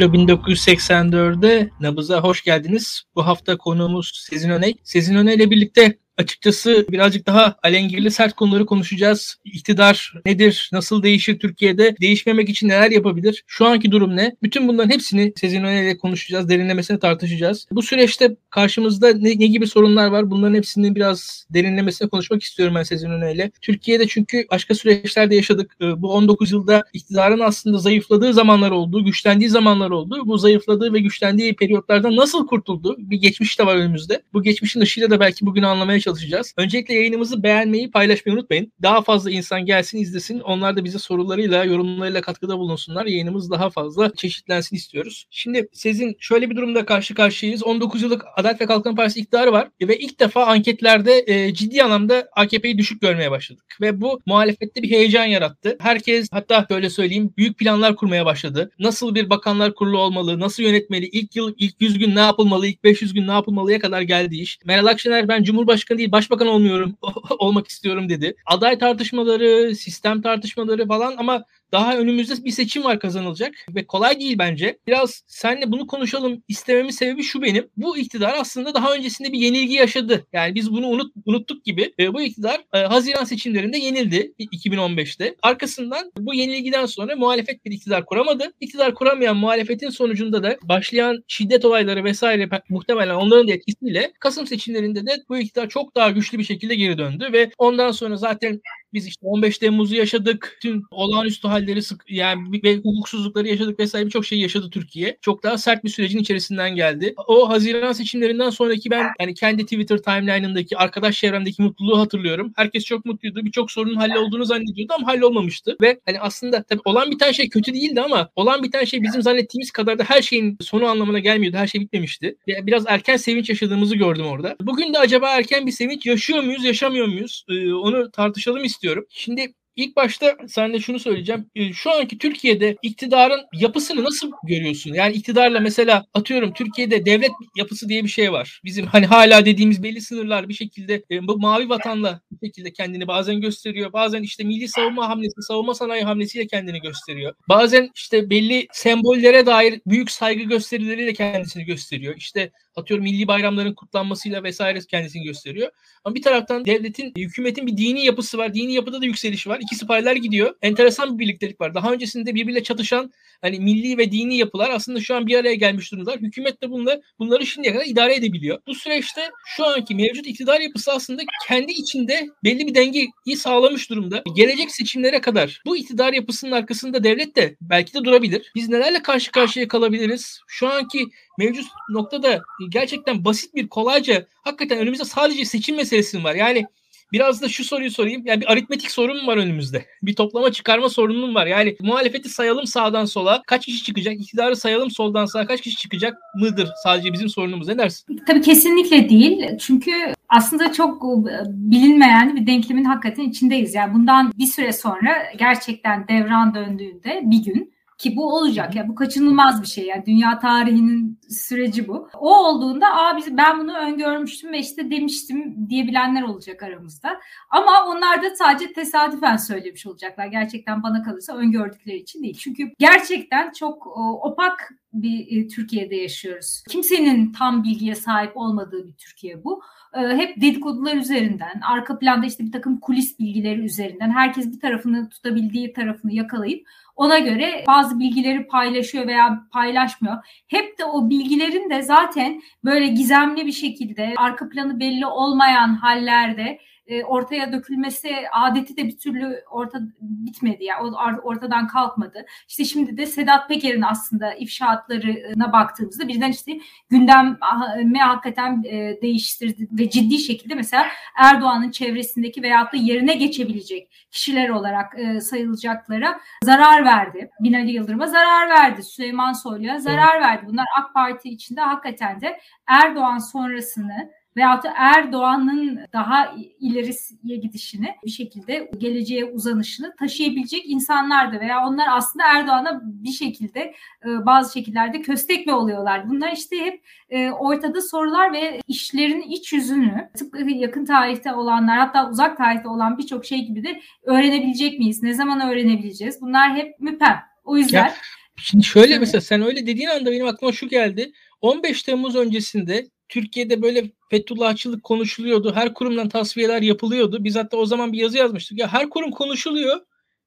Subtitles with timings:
[0.00, 3.02] Daktilo 1984'de Nabız'a hoş geldiniz.
[3.14, 4.74] Bu hafta konuğumuz Sezin Öney.
[4.82, 9.36] Sezin Öney ile birlikte açıkçası birazcık daha alengirli sert konuları konuşacağız.
[9.44, 10.70] İktidar nedir?
[10.72, 11.96] Nasıl değişir Türkiye'de?
[12.00, 13.44] Değişmemek için neler yapabilir?
[13.46, 14.36] Şu anki durum ne?
[14.42, 16.48] Bütün bunların hepsini Sezin Öne ile konuşacağız.
[16.48, 17.66] Derinlemesine tartışacağız.
[17.72, 20.30] Bu süreçte karşımızda ne, ne gibi sorunlar var?
[20.30, 23.50] Bunların hepsini biraz derinlemesine konuşmak istiyorum ben Sezin Öne ile.
[23.60, 25.76] Türkiye'de çünkü başka süreçlerde yaşadık.
[25.80, 30.22] Ee, bu 19 yılda iktidarın aslında zayıfladığı zamanlar oldu, güçlendiği zamanlar oldu.
[30.26, 32.96] Bu zayıfladığı ve güçlendiği periyotlardan nasıl kurtuldu?
[32.98, 34.22] Bir geçmiş de var önümüzde.
[34.32, 36.54] Bu geçmişin ışığıyla da belki bugün anlamaya çalışacağız çalışacağız.
[36.56, 38.72] Öncelikle yayınımızı beğenmeyi, paylaşmayı unutmayın.
[38.82, 40.40] Daha fazla insan gelsin, izlesin.
[40.40, 43.06] Onlar da bize sorularıyla, yorumlarıyla katkıda bulunsunlar.
[43.06, 45.26] Yayınımız daha fazla çeşitlensin istiyoruz.
[45.30, 47.62] Şimdi sizin şöyle bir durumda karşı karşıyayız.
[47.62, 52.28] 19 yıllık Adalet ve Kalkınma Partisi iktidarı var ve ilk defa anketlerde e, ciddi anlamda
[52.36, 53.64] AKP'yi düşük görmeye başladık.
[53.80, 55.76] Ve bu muhalefette bir heyecan yarattı.
[55.80, 58.70] Herkes hatta böyle söyleyeyim büyük planlar kurmaya başladı.
[58.78, 62.84] Nasıl bir bakanlar kurulu olmalı, nasıl yönetmeli, ilk yıl, ilk 100 gün ne yapılmalı, ilk
[62.84, 64.58] 500 gün ne yapılmalıya kadar geldi iş.
[64.64, 66.96] Meral Akşener ben Cumhurbaşkanı değil başbakan olmuyorum
[67.38, 68.34] olmak istiyorum dedi.
[68.46, 74.38] Aday tartışmaları, sistem tartışmaları falan ama daha önümüzde bir seçim var kazanılacak ve kolay değil
[74.38, 74.78] bence.
[74.86, 77.68] Biraz senle bunu konuşalım istememin sebebi şu benim.
[77.76, 80.26] Bu iktidar aslında daha öncesinde bir yenilgi yaşadı.
[80.32, 81.94] Yani biz bunu unut, unuttuk gibi.
[81.98, 85.34] E, bu iktidar e, Haziran seçimlerinde yenildi 2015'te.
[85.42, 88.52] Arkasından bu yenilgiden sonra muhalefet bir iktidar kuramadı.
[88.60, 95.06] İktidar kuramayan muhalefetin sonucunda da başlayan şiddet olayları vesaire muhtemelen onların da etkisiyle Kasım seçimlerinde
[95.06, 98.60] de bu iktidar çok daha güçlü bir şekilde geri döndü ve ondan sonra zaten
[98.92, 100.58] biz işte 15 Temmuz'u yaşadık.
[100.62, 105.18] Tüm olağanüstü halleri sık yani ve hukuksuzlukları yaşadık vesaire birçok şey yaşadı Türkiye.
[105.20, 107.14] Çok daha sert bir sürecin içerisinden geldi.
[107.26, 112.52] O Haziran seçimlerinden sonraki ben yani kendi Twitter timeline'ındaki arkadaş çevremdeki mutluluğu hatırlıyorum.
[112.56, 113.44] Herkes çok mutluydu.
[113.44, 115.76] Birçok sorunun hallolduğunu zannediyordu ama hallolmamıştı.
[115.80, 119.02] Ve hani aslında tabii olan bir tane şey kötü değildi ama olan bir tane şey
[119.02, 121.56] bizim zannettiğimiz kadar da her şeyin sonu anlamına gelmiyordu.
[121.56, 122.36] Her şey bitmemişti.
[122.46, 124.56] Biraz erken sevinç yaşadığımızı gördüm orada.
[124.60, 127.44] Bugün de acaba erken bir sevinç yaşıyor muyuz, yaşamıyor muyuz?
[127.48, 129.06] Ee, onu tartışalım istiyorum.
[129.10, 131.50] Şimdi İlk başta sen de şunu söyleyeceğim.
[131.54, 134.94] Ee, şu anki Türkiye'de iktidarın yapısını nasıl görüyorsun?
[134.94, 138.60] Yani iktidarla mesela atıyorum Türkiye'de devlet yapısı diye bir şey var.
[138.64, 143.08] Bizim hani hala dediğimiz belli sınırlar bir şekilde e, bu mavi vatanla bir şekilde kendini
[143.08, 143.92] bazen gösteriyor.
[143.92, 147.34] Bazen işte milli savunma hamlesi, savunma sanayi hamlesiyle kendini gösteriyor.
[147.48, 152.14] Bazen işte belli sembollere dair büyük saygı gösterileriyle kendisini gösteriyor.
[152.16, 155.70] İşte atıyorum milli bayramların kutlanmasıyla vesaire kendisini gösteriyor.
[156.04, 158.54] Ama bir taraftan devletin, hükümetin bir dini yapısı var.
[158.54, 159.60] Dini yapıda da yükseliş var.
[159.62, 160.54] İkisi paralel gidiyor.
[160.62, 161.74] Enteresan bir birliktelik var.
[161.74, 165.92] Daha öncesinde birbiriyle çatışan hani milli ve dini yapılar aslında şu an bir araya gelmiş
[165.92, 166.20] durumdalar.
[166.20, 168.58] Hükümet de bunları, bunları şimdiye kadar idare edebiliyor.
[168.66, 174.22] Bu süreçte şu anki mevcut iktidar yapısı aslında kendi içinde belli bir dengeyi sağlamış durumda.
[174.36, 178.52] Gelecek seçimlere kadar bu iktidar yapısının arkasında devlet de belki de durabilir.
[178.54, 180.40] Biz nelerle karşı karşıya kalabiliriz?
[180.48, 181.06] Şu anki
[181.40, 186.34] mevcut noktada gerçekten basit bir kolayca hakikaten önümüzde sadece seçim meselesi var.
[186.34, 186.66] Yani
[187.12, 188.22] Biraz da şu soruyu sorayım.
[188.24, 189.84] Yani bir aritmetik sorun var önümüzde.
[190.02, 191.46] Bir toplama çıkarma sorunum var.
[191.46, 193.42] Yani muhalefeti sayalım sağdan sola.
[193.46, 194.14] Kaç kişi çıkacak?
[194.20, 195.46] İktidarı sayalım soldan sağa.
[195.46, 197.68] Kaç kişi çıkacak mıdır sadece bizim sorunumuz?
[197.68, 198.22] Ne dersin?
[198.26, 199.46] Tabii kesinlikle değil.
[199.60, 199.92] Çünkü
[200.28, 201.02] aslında çok
[201.48, 203.74] bilinmeyen bir denklemin hakikaten içindeyiz.
[203.74, 208.94] Yani bundan bir süre sonra gerçekten devran döndüğünde bir gün ki bu olacak ya bu
[208.94, 212.08] kaçınılmaz bir şey yani dünya tarihinin süreci bu.
[212.20, 217.20] O olduğunda aa biz ben bunu öngörmüştüm ve işte demiştim diyebilenler olacak aramızda.
[217.50, 220.26] Ama onlar da sadece tesadüfen söylemiş olacaklar.
[220.26, 222.38] Gerçekten bana kalırsa öngördükleri için değil.
[222.38, 223.86] Çünkü gerçekten çok
[224.22, 226.62] opak bir e, Türkiye'de yaşıyoruz.
[226.68, 229.62] Kimsenin tam bilgiye sahip olmadığı bir Türkiye bu.
[229.96, 235.08] E, hep dedikodular üzerinden, arka planda işte bir takım kulis bilgileri üzerinden herkes bir tarafını
[235.08, 236.66] tutabildiği tarafını yakalayıp
[236.96, 240.16] ona göre bazı bilgileri paylaşıyor veya paylaşmıyor.
[240.48, 246.58] Hep de o bilgilerin de zaten böyle gizemli bir şekilde arka planı belli olmayan hallerde
[246.90, 250.76] e, ortaya dökülmesi adeti de bir türlü orta bitmedi ya
[251.06, 252.26] yani, ortadan kalkmadı.
[252.48, 256.58] İşte şimdi de Sedat Peker'in aslında ifşaatlarına baktığımızda birden işte
[256.90, 263.90] gündem gündemi hakikaten e, değiştirdi ve ciddi şekilde mesela Erdoğan'ın çevresindeki veyahut da yerine geçebilecek
[264.10, 267.30] kişiler olarak e, sayılacaklara zarar verdi.
[267.40, 268.82] Binali Yıldırım'a zarar verdi.
[268.82, 270.46] Süleyman Soylu'ya zarar verdi.
[270.48, 274.10] Bunlar AK Parti içinde hakikaten de Erdoğan sonrasını
[274.40, 282.24] veyahut da Erdoğan'ın daha ileriye gidişini bir şekilde geleceğe uzanışını taşıyabilecek insanlardı veya onlar aslında
[282.26, 283.60] Erdoğan'a bir şekilde
[284.04, 286.08] e, bazı şekillerde köstek mi oluyorlar?
[286.10, 292.10] Bunlar işte hep e, ortada sorular ve işlerin iç yüzünü tıpkı yakın tarihte olanlar hatta
[292.10, 295.02] uzak tarihte olan birçok şey gibi de öğrenebilecek miyiz?
[295.02, 296.20] Ne zaman öğrenebileceğiz?
[296.20, 297.20] Bunlar hep müpem.
[297.44, 297.94] O yüzden ya,
[298.36, 301.12] Şimdi şöyle mesela sen öyle dediğin anda benim aklıma şu geldi.
[301.40, 305.54] 15 Temmuz öncesinde Türkiye'de böyle Fethullahçılık konuşuluyordu.
[305.54, 307.24] Her kurumdan tasfiyeler yapılıyordu.
[307.24, 308.58] Biz hatta o zaman bir yazı yazmıştık.
[308.58, 309.80] Ya her kurum konuşuluyor.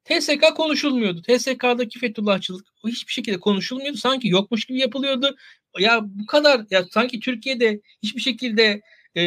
[0.06, 1.22] TSK konuşulmuyordu.
[1.22, 3.98] TSK'daki Fethullahçılık hiçbir şekilde konuşulmuyordu.
[3.98, 5.36] Sanki yokmuş gibi yapılıyordu.
[5.80, 8.82] Ya bu kadar ya sanki Türkiye'de hiçbir şekilde
[9.18, 9.24] e,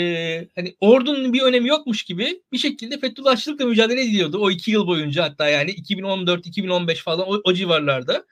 [0.54, 4.38] hani ordunun bir önemi yokmuş gibi bir şekilde Fethullahçılıkla mücadele ediyordu.
[4.40, 8.24] O iki yıl boyunca hatta yani 2014-2015 falan o, o civarlarda.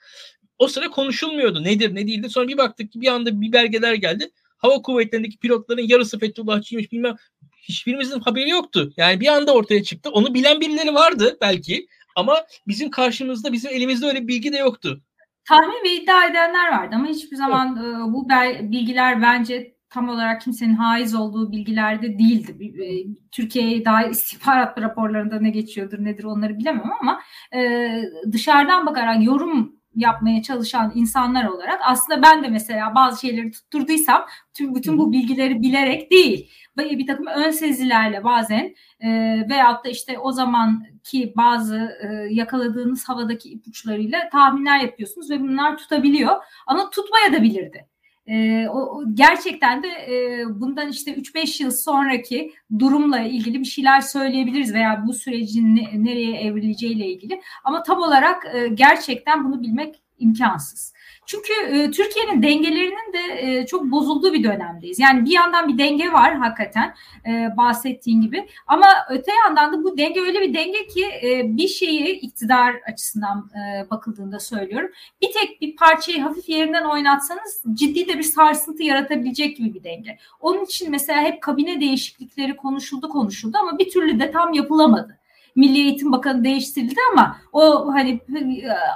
[0.59, 1.65] O sıra konuşulmuyordu.
[1.65, 2.29] Nedir ne değildir.
[2.29, 4.31] Sonra bir baktık ki bir anda bir belgeler geldi.
[4.65, 7.15] Hava kuvvetlerindeki pilotların yarısı Fethullahçıymış bilmem.
[7.63, 8.93] Hiçbirimizin haberi yoktu.
[8.97, 10.11] Yani bir anda ortaya çıktı.
[10.11, 11.87] Onu bilen birileri vardı belki.
[12.17, 15.01] Ama bizim karşımızda, bizim elimizde öyle bir bilgi de yoktu.
[15.49, 17.97] Tahmin ve iddia edenler vardı ama hiçbir zaman evet.
[18.09, 18.29] bu
[18.73, 22.83] bilgiler bence tam olarak kimsenin haiz olduğu bilgilerde değildi.
[22.85, 22.89] E,
[23.31, 27.21] Türkiye'ye dair istihbarat raporlarında ne geçiyordur nedir onları bilemem ama
[27.55, 27.91] e,
[28.33, 34.75] dışarıdan bakarak yorum yapmaya çalışan insanlar olarak aslında ben de mesela bazı şeyleri tutturduysam tüm
[34.75, 39.09] bütün bu bilgileri bilerek değil bir takım ön sezilerle bazen e,
[39.51, 46.45] veyahut da işte o zamanki bazı e, yakaladığınız havadaki ipuçlarıyla tahminler yapıyorsunuz ve bunlar tutabiliyor
[46.67, 47.89] ama tutmaya da bilirdi.
[48.27, 54.75] E, o, gerçekten de e, bundan işte 3-5 yıl sonraki durumla ilgili bir şeyler söyleyebiliriz
[54.75, 57.41] veya bu sürecin ne, nereye evrileceğiyle ilgili.
[57.65, 60.95] Ama tam olarak e, gerçekten bunu bilmek imkansız.
[61.27, 64.99] Çünkü e, Türkiye'nin dengelerinin de e, çok bozulduğu bir dönemdeyiz.
[64.99, 66.95] Yani bir yandan bir denge var hakikaten
[67.27, 71.69] e, bahsettiğin gibi ama öte yandan da bu denge öyle bir denge ki e, bir
[71.69, 74.91] şeyi iktidar açısından e, bakıldığında söylüyorum.
[75.23, 80.19] Bir tek bir parçayı hafif yerinden oynatsanız ciddi de bir sarsıntı yaratabilecek gibi bir denge.
[80.41, 85.19] Onun için mesela hep kabine değişiklikleri konuşuldu konuşuldu ama bir türlü de tam yapılamadı.
[85.57, 88.21] Milli Eğitim Bakanı değiştirildi ama o hani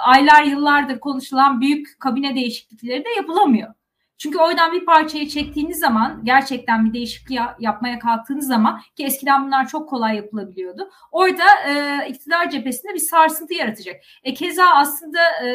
[0.05, 3.73] aylar yıllardır konuşulan büyük kabine değişiklikleri de yapılamıyor.
[4.19, 9.67] Çünkü oradan bir parçayı çektiğiniz zaman gerçekten bir değişiklik yapmaya kalktığınız zaman ki eskiden bunlar
[9.67, 10.89] çok kolay yapılabiliyordu.
[11.11, 13.95] Orada e, iktidar cephesinde bir sarsıntı yaratacak.
[14.23, 15.49] E, keza aslında e,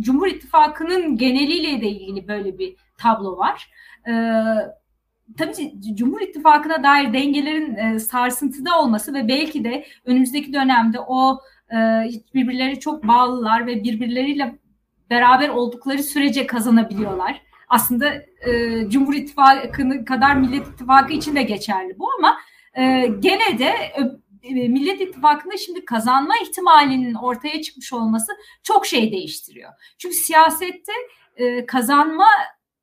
[0.00, 3.70] Cumhur İttifakı'nın geneliyle de ilgili böyle bir tablo var.
[4.08, 4.12] E,
[5.38, 11.40] tabii Cumhur İttifakı'na dair dengelerin e, sarsıntıda olması ve belki de önümüzdeki dönemde o
[11.72, 11.76] e,
[12.34, 14.58] birbirleri çok bağlılar ve birbirleriyle
[15.10, 17.42] beraber oldukları sürece kazanabiliyorlar.
[17.68, 18.14] Aslında
[18.46, 22.36] e, Cumhur İttifakı kadar Millet İttifakı için de geçerli bu ama
[22.74, 23.72] e, gene de
[24.42, 28.32] e, Millet İttifakı'nda şimdi kazanma ihtimalinin ortaya çıkmış olması
[28.62, 29.72] çok şey değiştiriyor.
[29.98, 30.92] Çünkü siyasette
[31.36, 32.26] e, kazanma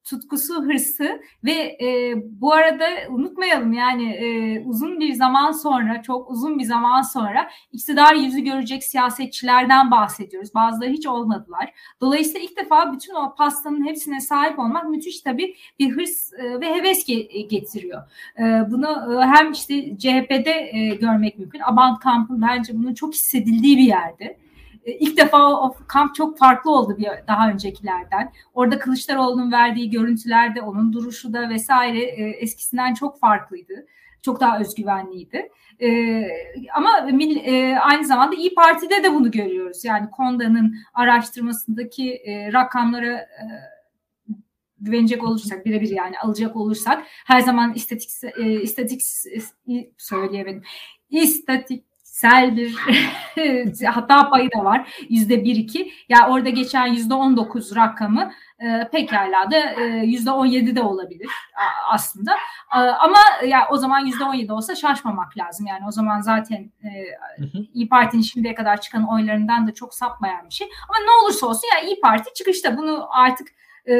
[0.10, 6.60] tutkusu, hırsı ve e, bu arada unutmayalım yani e, uzun bir zaman sonra, çok uzun
[6.60, 10.54] bir zaman sonra iktidar yüzü görecek siyasetçilerden bahsediyoruz.
[10.56, 11.74] Bazıları hiç olmadılar.
[12.02, 16.76] Dolayısıyla ilk defa bütün o pastanın hepsine sahip olmak müthiş tabii bir hırs e, ve
[16.76, 17.06] heves
[17.50, 18.02] getiriyor.
[18.40, 21.62] E, bunu e, hem işte CHP'de e, görmek mümkün.
[21.66, 24.38] Abant kampı bence bunun çok hissedildiği bir yerde.
[24.88, 28.32] E, ilk defa o kamp çok farklı oldu bir daha öncekilerden.
[28.54, 33.86] Orada Kılıçdaroğlu'nun verdiği görüntülerde onun duruşu da vesaire e, eskisinden çok farklıydı.
[34.22, 35.50] Çok daha özgüvenliydi.
[35.82, 35.90] E,
[36.74, 37.10] ama
[37.46, 39.86] e, aynı zamanda İyi Parti'de de bunu görüyoruz.
[39.86, 43.46] Yani Konda'nın araştırmasındaki e, rakamlara e,
[44.80, 49.02] güvenecek olursak birebir yani alacak olursak her zaman istatik e, istatik
[49.70, 50.64] e, söyleyemedim.
[51.10, 51.86] İstatik
[52.18, 52.76] sel bir
[53.86, 55.06] hata payı da var.
[55.10, 55.92] Yüzde bir iki.
[56.10, 60.82] Yani orada geçen yüzde on dokuz rakamı e, pekala da e, yüzde on yedi de
[60.82, 61.30] olabilir
[61.90, 62.32] aslında.
[62.76, 65.66] E, ama ya o zaman yüzde on yedi olsa şaşmamak lazım.
[65.68, 66.90] Yani o zaman zaten e,
[67.74, 70.68] İyi Parti'nin şimdiye kadar çıkan oylarından da çok sapmayan bir şey.
[70.90, 73.48] Ama ne olursa olsun ya İyi Parti çıkışta bunu artık
[73.88, 73.96] e,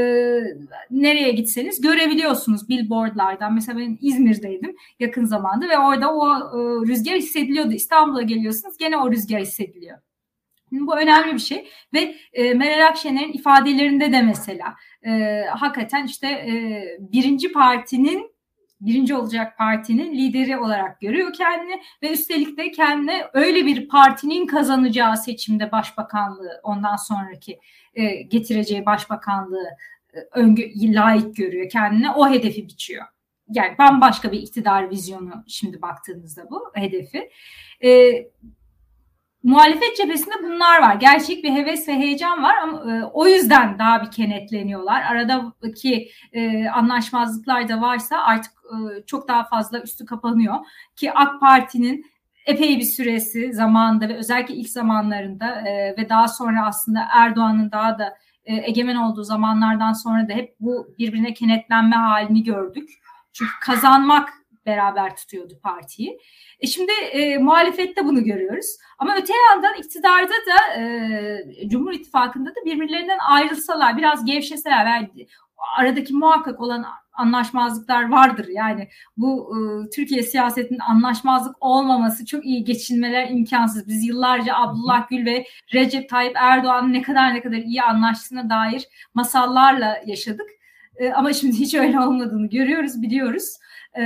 [0.92, 3.54] nereye gitseniz görebiliyorsunuz billboardlardan.
[3.54, 7.72] Mesela ben İzmir'deydim yakın zamanda ve orada o e, rüzgar hissediliyordu.
[7.72, 9.98] İstanbul'a geliyorsunuz gene o rüzgar hissediliyor.
[10.72, 14.76] Bu önemli bir şey ve e, Meral Akşener'in ifadelerinde de mesela
[15.06, 18.37] e, hakikaten işte e, birinci partinin
[18.82, 25.18] birinci olacak partinin lideri olarak görüyor kendini ve üstelik de kendine öyle bir partinin kazanacağı
[25.18, 27.60] seçimde başbakanlığı ondan sonraki
[27.94, 29.68] e, getireceği başbakanlığı
[30.36, 33.06] e, layık görüyor kendine o hedefi biçiyor.
[33.50, 37.30] Yani bambaşka bir iktidar vizyonu şimdi baktığınızda bu hedefi.
[37.84, 38.14] E,
[39.48, 40.96] muhalefet cephesinde bunlar var.
[40.96, 45.02] Gerçek bir heves ve heyecan var ama e, o yüzden daha bir kenetleniyorlar.
[45.02, 50.56] Aradaki e, anlaşmazlıklar da varsa artık e, çok daha fazla üstü kapanıyor.
[50.96, 52.06] Ki AK Parti'nin
[52.46, 58.00] epey bir süresi zamanında ve özellikle ilk zamanlarında e, ve daha sonra aslında Erdoğan'ın daha
[58.00, 62.90] da e, egemen olduğu zamanlardan sonra da hep bu birbirine kenetlenme halini gördük.
[63.34, 64.30] Çünkü kazanmak
[64.66, 66.20] beraber tutuyordu partiyi.
[66.60, 68.78] E şimdi e, muhalefette bunu görüyoruz.
[68.98, 75.26] Ama öte yandan iktidarda da e, Cumhur İttifakı'nda da birbirlerinden ayrılsalar, biraz gevşeseler ve
[75.78, 78.48] aradaki muhakkak olan anlaşmazlıklar vardır.
[78.48, 78.88] Yani
[79.18, 83.88] bu e, Türkiye siyasetinin anlaşmazlık olmaması çok iyi geçinmeler imkansız.
[83.88, 88.88] Biz yıllarca Abdullah Gül ve Recep Tayyip Erdoğan'ın ne kadar ne kadar iyi anlaştığına dair
[89.14, 90.48] masallarla yaşadık.
[90.96, 93.58] E, ama şimdi hiç öyle olmadığını görüyoruz, biliyoruz.
[93.98, 94.04] E,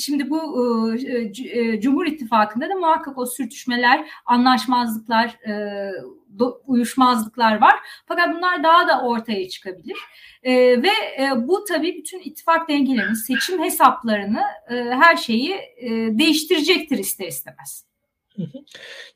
[0.00, 5.92] şimdi bu e, e, Cumhur İttifakı'nda da muhakkak o sürtüşmeler, anlaşmazlıklar, e,
[6.38, 7.74] do, uyuşmazlıklar var.
[8.06, 9.96] Fakat bunlar daha da ortaya çıkabilir.
[10.42, 16.98] E, ve e, bu tabii bütün ittifak dengelerini, seçim hesaplarını, e, her şeyi e, değiştirecektir
[16.98, 17.86] ister istemez.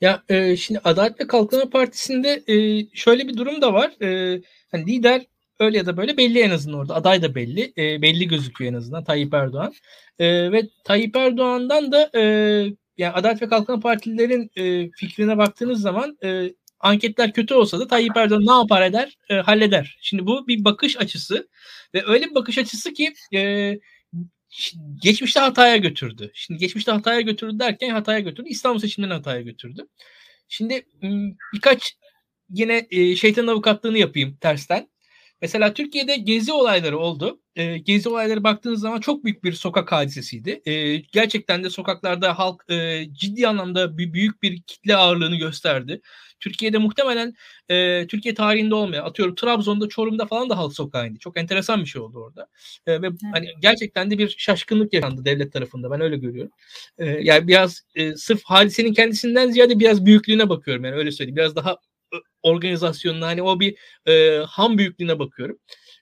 [0.00, 4.02] Ya e, şimdi Adalet ve Kalkınma Partisi'nde e, şöyle bir durum da var.
[4.02, 5.26] E, hani lider
[5.60, 6.94] öyle ya da böyle belli en azından orada.
[6.94, 7.72] Aday da belli.
[7.78, 9.74] E, belli gözüküyor en azından Tayyip Erdoğan.
[10.18, 12.22] E, ve Tayyip Erdoğan'dan da e,
[12.98, 18.16] yani Adalet ve Kalkınma Partililerin e, fikrine baktığınız zaman e, anketler kötü olsa da Tayyip
[18.16, 19.18] Erdoğan ne yapar eder?
[19.30, 19.98] E, halleder.
[20.00, 21.48] Şimdi bu bir bakış açısı
[21.94, 23.72] ve öyle bir bakış açısı ki e,
[25.02, 26.30] geçmişte hataya götürdü.
[26.34, 28.48] Şimdi geçmişte hataya götürdü derken hataya götürdü.
[28.48, 29.86] İstanbul seçimlerini hataya götürdü.
[30.48, 30.86] Şimdi
[31.54, 31.96] birkaç
[32.50, 34.88] yine e, şeytan avukatlığını yapayım tersten.
[35.42, 37.40] Mesela Türkiye'de gezi olayları oldu.
[37.56, 40.62] E, gezi olayları baktığınız zaman çok büyük bir sokak hadisesiydi.
[40.66, 46.00] E, gerçekten de sokaklarda halk e, ciddi anlamda bir, büyük bir kitle ağırlığını gösterdi.
[46.40, 47.34] Türkiye'de muhtemelen
[47.68, 51.18] e, Türkiye tarihinde olmayan atıyorum Trabzon'da Çorum'da falan da halk sokağıydı.
[51.18, 52.48] Çok enteresan bir şey oldu orada.
[52.86, 53.20] E, ve evet.
[53.32, 55.90] hani gerçekten de bir şaşkınlık yaşandı devlet tarafında.
[55.90, 56.52] Ben öyle görüyorum.
[56.98, 61.36] E, yani biraz e, sırf hadisenin kendisinden ziyade biraz büyüklüğüne bakıyorum yani öyle söyleyeyim.
[61.36, 61.76] Biraz daha
[62.42, 65.58] organizasyonuna hani o bir e, ham büyüklüğüne bakıyorum.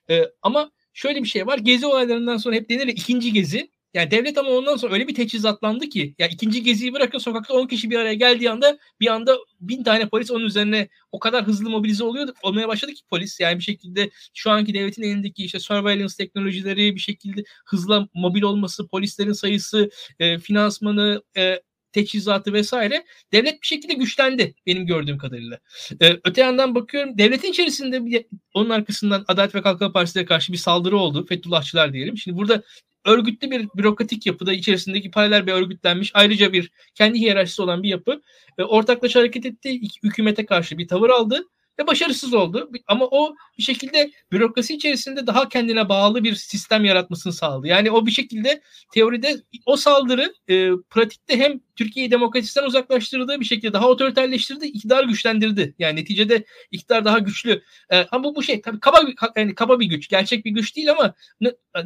[0.09, 1.57] E, ama şöyle bir şey var.
[1.57, 3.69] Gezi olaylarından sonra hep denir ya ikinci gezi.
[3.95, 7.67] Yani devlet ama ondan sonra öyle bir teçhizatlandı ki ya ikinci geziyi bırakın sokakta 10
[7.67, 11.69] kişi bir araya geldiği anda bir anda bin tane polis onun üzerine o kadar hızlı
[11.69, 16.13] mobilize oluyordu olmaya başladı ki polis yani bir şekilde şu anki devletin elindeki işte surveillance
[16.17, 21.61] teknolojileri bir şekilde hızla mobil olması polislerin sayısı e, finansmanı e,
[21.95, 25.59] teçhizatı vesaire devlet bir şekilde güçlendi benim gördüğüm kadarıyla.
[26.01, 30.57] Ee, öte yandan bakıyorum devletin içerisinde bir, onun arkasından Adalet ve Kalkınma Partisi'ne karşı bir
[30.57, 31.25] saldırı oldu.
[31.25, 32.17] Fethullahçılar diyelim.
[32.17, 32.63] Şimdi burada
[33.05, 38.21] örgütlü bir bürokratik yapıda içerisindeki paralel bir örgütlenmiş ayrıca bir kendi hiyerarşisi olan bir yapı
[38.57, 39.81] e, ortaklaşa hareket etti.
[40.03, 41.43] Hükümete karşı bir tavır aldı
[41.79, 42.71] ve başarısız oldu.
[42.87, 47.67] Ama o bir şekilde bürokrasi içerisinde daha kendine bağlı bir sistem yaratmasını sağladı.
[47.67, 48.61] Yani o bir şekilde
[48.93, 55.75] teoride o saldırı e, pratikte hem Türkiye'yi demokrasiden uzaklaştırdı bir şekilde daha otoriterleştirdi, iktidar güçlendirdi.
[55.79, 57.63] Yani neticede iktidar daha güçlü.
[57.91, 59.01] E, ama bu şey tabii kaba
[59.35, 61.13] yani kaba bir güç, gerçek bir güç değil ama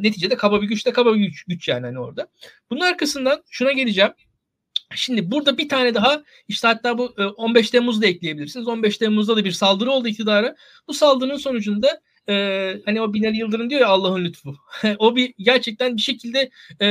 [0.00, 2.28] neticede kaba bir güç de kaba bir güç, güç yani hani orada.
[2.70, 4.12] Bunun arkasından şuna geleceğim.
[4.94, 7.04] Şimdi burada bir tane daha işte hatta bu
[7.36, 8.68] 15 e, Temmuz'da ekleyebilirsiniz.
[8.68, 10.56] 15 Temmuz'da da bir saldırı oldu iktidara.
[10.88, 14.56] Bu saldırının sonucunda e, hani o Binali Yıldırım diyor ya Allah'ın lütfu.
[14.98, 16.86] o bir gerçekten bir şekilde e,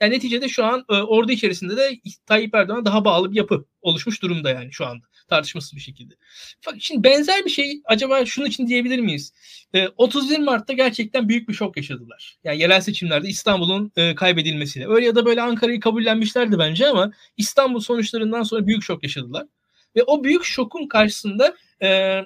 [0.00, 4.22] yani neticede şu an e, ordu içerisinde de Tayyip Erdoğan'a daha bağlı bir yapı oluşmuş
[4.22, 6.14] durumda yani şu anda tartışmasız bir şekilde.
[6.60, 9.32] Fakat şimdi benzer bir şey acaba şunun için diyebilir miyiz?
[9.74, 12.38] E, 31 Mart'ta gerçekten büyük bir şok yaşadılar.
[12.44, 14.88] Yani yerel seçimlerde İstanbul'un e, kaybedilmesiyle.
[14.88, 19.46] Öyle ya da böyle Ankara'yı kabullenmişlerdi bence ama İstanbul sonuçlarından sonra büyük şok yaşadılar.
[19.96, 22.20] Ve o büyük şokun karşısında e,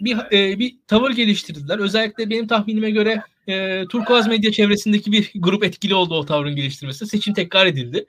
[0.00, 1.78] bir e, bir tavır geliştirdiler.
[1.78, 7.06] Özellikle benim tahminime göre e, Turkuaz medya çevresindeki bir grup etkili oldu o tavrın geliştirmesi.
[7.06, 8.06] Seçim tekrar edildi.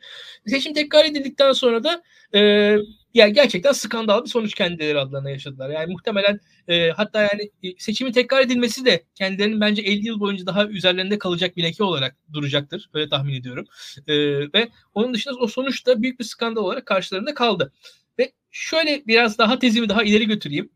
[0.47, 2.03] Seçim tekrar edildikten sonra da
[2.35, 2.75] e,
[3.13, 5.69] yani gerçekten skandal bir sonuç kendileri adlarına yaşadılar.
[5.69, 10.45] Yani muhtemelen e, hatta yani e, seçimin tekrar edilmesi de kendilerinin bence 50 yıl boyunca
[10.45, 12.89] daha üzerlerinde kalacak bir leke olarak duracaktır.
[12.93, 13.65] Öyle tahmin ediyorum.
[14.07, 14.13] E,
[14.53, 17.73] ve onun dışında o sonuç da büyük bir skandal olarak karşılarında kaldı.
[18.19, 20.69] Ve şöyle biraz daha tezimi daha ileri götüreyim.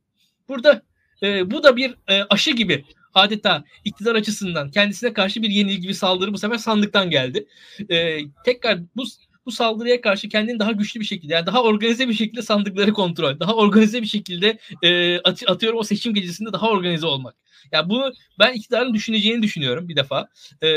[0.50, 0.82] Burada
[1.24, 5.94] e, bu da bir e, aşı gibi adeta iktidar açısından kendisine karşı bir yenilgi bir
[5.94, 7.48] saldırı bu sefer sandıktan geldi.
[7.90, 9.04] E, tekrar bu
[9.46, 13.40] bu saldırıya karşı kendini daha güçlü bir şekilde yani daha organize bir şekilde sandıkları kontrol,
[13.40, 17.36] daha organize bir şekilde e, at, atıyorum o seçim gecesinde daha organize olmak.
[17.72, 20.30] Yani bunu ben iktidarın düşüneceğini düşünüyorum bir defa.
[20.64, 20.68] E,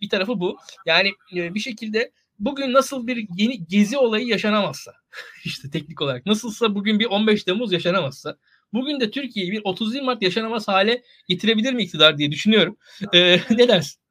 [0.00, 0.58] bir tarafı bu.
[0.86, 4.92] Yani e, bir şekilde bugün nasıl bir yeni gezi olayı yaşanamazsa
[5.44, 8.36] işte teknik olarak nasılsa bugün bir 15 Temmuz yaşanamazsa
[8.72, 12.76] bugün de Türkiye'yi bir 30 Mart yaşanamaz hale getirebilir mi iktidar diye düşünüyorum.
[13.14, 14.03] Ee, ne dersin?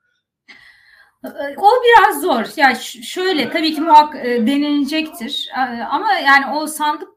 [1.57, 2.45] O biraz zor.
[2.57, 5.49] Yani şöyle tabii ki muhak e, denilecektir.
[5.89, 7.13] Ama yani o sandık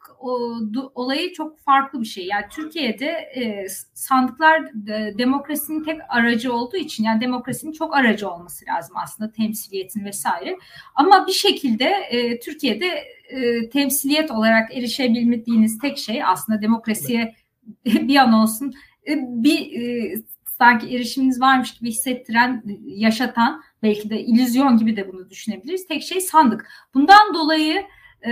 [0.94, 2.26] olayı çok farklı bir şey.
[2.26, 8.64] Yani Türkiye'de e, sandıklar e, demokrasinin tek aracı olduğu için yani demokrasinin çok aracı olması
[8.68, 10.58] lazım aslında temsiliyetin vesaire.
[10.94, 17.34] Ama bir şekilde e, Türkiye'de e, temsiliyet olarak erişebilmediğiniz tek şey aslında demokrasiye
[17.84, 18.75] bir an olsun
[19.08, 20.14] e, bir e,
[20.58, 25.87] sanki erişiminiz varmış gibi hissettiren, yaşatan belki de illüzyon gibi de bunu düşünebiliriz.
[25.87, 26.68] Tek şey sandık.
[26.95, 27.87] Bundan dolayı
[28.23, 28.30] e,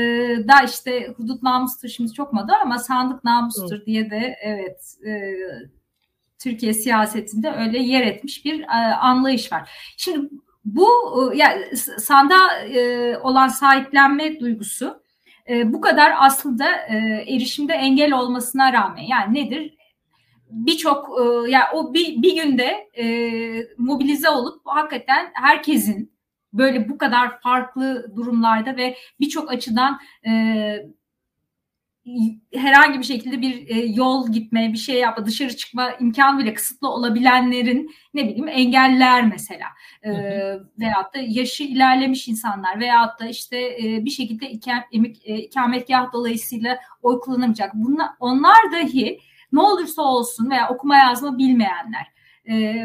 [0.49, 3.87] da işte hudut namustur şimdi çok moda ama sandık namustur evet.
[3.87, 5.35] diye de evet e,
[6.39, 9.71] Türkiye siyasetinde öyle yer etmiş bir e, anlayış var.
[9.97, 10.31] Şimdi
[10.65, 10.89] bu
[11.33, 15.03] e, yani sandığa e, olan sahiplenme duygusu
[15.49, 19.75] e, bu kadar aslında e, erişimde engel olmasına rağmen yani nedir?
[20.51, 23.07] Birçok e, yani o bir, bir günde e,
[23.79, 26.15] mobilize olup hakikaten herkesin
[26.53, 30.31] böyle bu kadar farklı durumlarda ve birçok açıdan e,
[32.55, 36.89] herhangi bir şekilde bir e, yol gitme, bir şey yapma, dışarı çıkma imkanı bile kısıtlı
[36.89, 39.67] olabilenlerin ne bileyim engeller mesela
[40.03, 40.11] e,
[40.79, 44.83] veyahut da yaşı ilerlemiş insanlar veyahut da işte e, bir şekilde ikam,
[45.25, 47.75] e, ikametgah dolayısıyla oy kullanamayacak.
[47.75, 49.19] Bunlar, onlar dahi
[49.55, 52.07] ne olursa olsun veya okuma yazma bilmeyenler
[52.49, 52.85] e,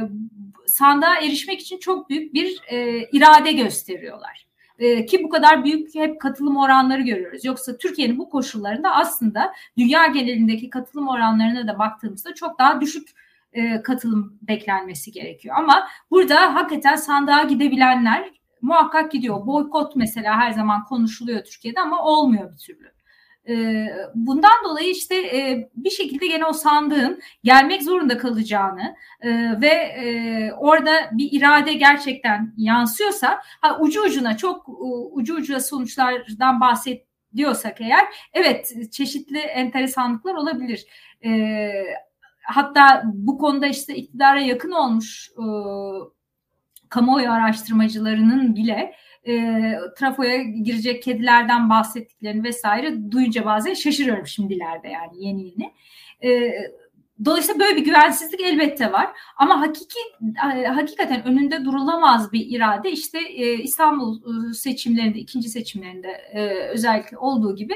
[0.66, 4.50] sandığa erişmek için çok büyük bir e, irade gösteriyorlar.
[4.80, 7.46] E, ki bu kadar büyük hep katılım oranları görüyoruz.
[7.46, 13.10] Yoksa Türkiye'nin bu koşullarında aslında dünya genelindeki katılım oranlarına da baktığımızda çok daha düşük
[13.54, 15.56] e, katılım beklenmesi gerekiyor.
[15.58, 19.48] Ama burada hakikaten sandığa gidebilenler muhakkak gidiyor.
[19.48, 22.99] Boykot mesela her zaman konuşuluyor Türkiye'de ama olmuyor bir türlü.
[23.50, 29.68] Ee, bundan dolayı işte e, bir şekilde gene o sandığın gelmek zorunda kalacağını e, ve
[29.68, 33.42] e, orada bir irade gerçekten yansıyorsa
[33.80, 34.66] ucu ucuna çok
[35.12, 40.86] ucu ucuna sonuçlardan bahsediyorsak eğer evet çeşitli enteresanlıklar olabilir.
[42.44, 45.32] Hatta bu konuda işte iktidara yakın olmuş
[46.90, 48.96] kamuoyu araştırmacılarının bile
[49.28, 55.74] e, trafoya girecek kedilerden bahsettiklerini vesaire duyunca bazen şaşırıyorum şimdilerde yani yeni yeni.
[56.24, 56.54] E,
[57.26, 59.10] Dolayısıyla böyle bir güvensizlik elbette var.
[59.38, 60.00] Ama hakiki
[60.56, 66.32] e, hakikaten önünde durulamaz bir irade işte e, İstanbul e, seçimlerinde, ikinci seçimlerinde
[66.74, 67.74] özellikle olduğu gibi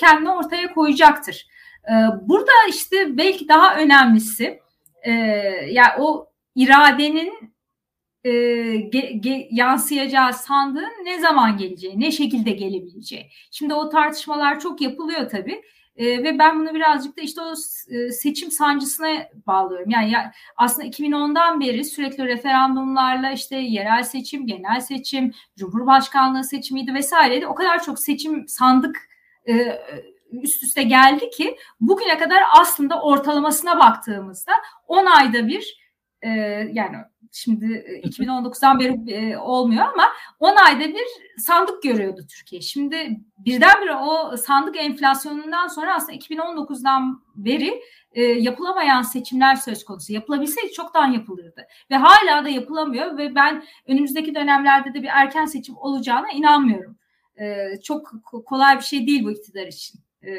[0.00, 1.46] kendini ortaya koyacaktır.
[2.22, 4.60] Burada işte belki daha önemlisi
[5.70, 7.55] yani o iradenin
[8.26, 13.30] e, ge, ge, yansıyacağı sandığın ne zaman geleceği, ne şekilde gelebileceği.
[13.50, 15.62] Şimdi o tartışmalar çok yapılıyor tabii.
[15.96, 17.52] E, ve ben bunu birazcık da işte o
[17.94, 19.08] e, seçim sancısına
[19.46, 19.90] bağlıyorum.
[19.90, 27.46] Yani ya, aslında 2010'dan beri sürekli referandumlarla işte yerel seçim, genel seçim, cumhurbaşkanlığı seçimiydi vesaireydi.
[27.46, 29.08] O kadar çok seçim sandık
[29.48, 29.78] e,
[30.32, 34.52] üst üste geldi ki bugüne kadar aslında ortalamasına baktığımızda
[34.88, 35.85] 10 ayda bir
[36.22, 36.28] e,
[36.72, 36.96] yani
[37.32, 37.66] şimdi
[38.04, 40.04] 2019'dan beri e, olmuyor ama
[40.40, 41.06] 10 ayda bir
[41.38, 42.62] sandık görüyordu Türkiye.
[42.62, 50.12] Şimdi birdenbire o sandık enflasyonundan sonra aslında 2019'dan beri e, yapılamayan seçimler söz konusu.
[50.12, 51.66] Yapılabilseydi çoktan yapılırdı.
[51.90, 56.96] Ve hala da yapılamıyor ve ben önümüzdeki dönemlerde de bir erken seçim olacağına inanmıyorum.
[57.40, 58.12] E, çok
[58.46, 60.00] kolay bir şey değil bu iktidar için.
[60.22, 60.30] E,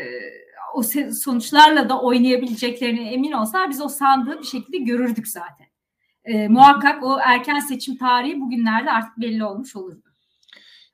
[0.73, 0.83] o
[1.23, 5.66] sonuçlarla da oynayabileceklerine emin olsa biz o sandığı bir şekilde görürdük zaten
[6.27, 10.07] e, muhakkak o erken seçim tarihi bugünlerde artık belli olmuş olurdu.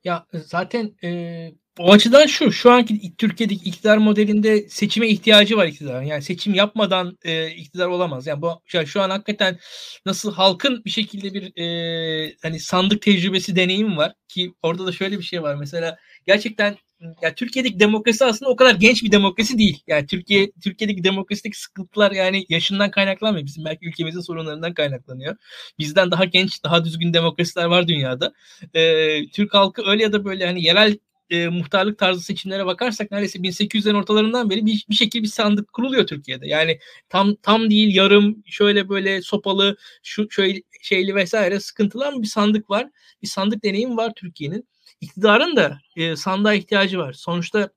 [0.03, 5.67] Ya e, zaten e, o açıdan şu, şu anki Türkiye'deki iktidar modelinde seçime ihtiyacı var
[5.67, 6.05] iktidarın.
[6.05, 8.27] Yani seçim yapmadan e, iktidar olamaz.
[8.27, 9.59] Yani bu şu an hakikaten
[10.05, 15.17] nasıl halkın bir şekilde bir e, hani sandık tecrübesi deneyim var ki orada da şöyle
[15.17, 15.55] bir şey var.
[15.55, 16.77] Mesela gerçekten
[17.21, 19.83] ya Türkiye'deki demokrasi aslında o kadar genç bir demokrasi değil.
[19.87, 23.45] Yani Türkiye Türkiye'deki demokrasideki sıkıntılar yani yaşından kaynaklanmıyor.
[23.45, 25.35] Bizim belki ülkemizin sorunlarından kaynaklanıyor.
[25.79, 28.33] Bizden daha genç, daha düzgün demokrasiler var dünyada.
[28.73, 30.97] Ee, Türk halkı öyle ya da böyle hani yerel
[31.29, 36.07] e, muhtarlık tarzı seçimlere bakarsak neredeyse 1800'lerin ortalarından beri bir, bir şekilde bir sandık kuruluyor
[36.07, 36.47] Türkiye'de.
[36.47, 42.27] Yani tam tam değil yarım şöyle böyle sopalı şu şöyle şeyli vesaire sıkıntılı ama bir
[42.27, 42.89] sandık var.
[43.21, 44.67] Bir sandık deneyim var Türkiye'nin
[45.03, 47.13] iktidarın da e, sandığa ihtiyacı var.
[47.13, 47.69] Sonuçta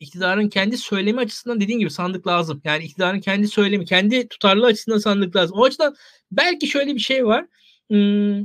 [0.00, 2.60] iktidarın kendi söylemi açısından dediğin gibi sandık lazım.
[2.64, 5.58] Yani iktidarın kendi söylemi, kendi tutarlı açısından sandık lazım.
[5.58, 5.96] O açıdan
[6.32, 7.46] belki şöyle bir şey var.
[7.88, 8.38] Hmm,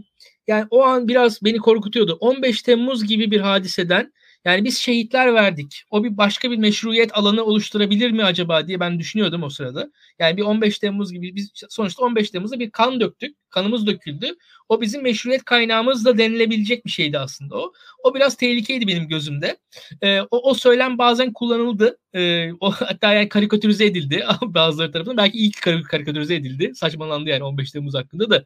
[0.47, 2.17] yani o an biraz beni korkutuyordu.
[2.19, 4.13] 15 Temmuz gibi bir hadiseden
[4.45, 5.83] Yani biz şehitler verdik.
[5.89, 9.91] O bir başka bir meşruiyet alanı oluşturabilir mi acaba diye ben düşünüyordum o sırada.
[10.19, 13.37] Yani bir 15 Temmuz gibi biz sonuçta 15 Temmuz'da bir kan döktük.
[13.49, 14.35] Kanımız döküldü.
[14.69, 17.73] O bizim meşruiyet kaynağımız da denilebilecek bir şeydi aslında o.
[18.03, 19.57] O biraz tehlikeliydi benim gözümde.
[20.01, 21.97] Ee, o, o söylem bazen kullanıldı.
[22.13, 25.17] Ee, o hatta yani karikatürize edildi bazıları tarafından.
[25.17, 26.71] Belki ilk karikatürize edildi.
[26.75, 28.45] Saçmalandı yani 15 Temmuz hakkında da.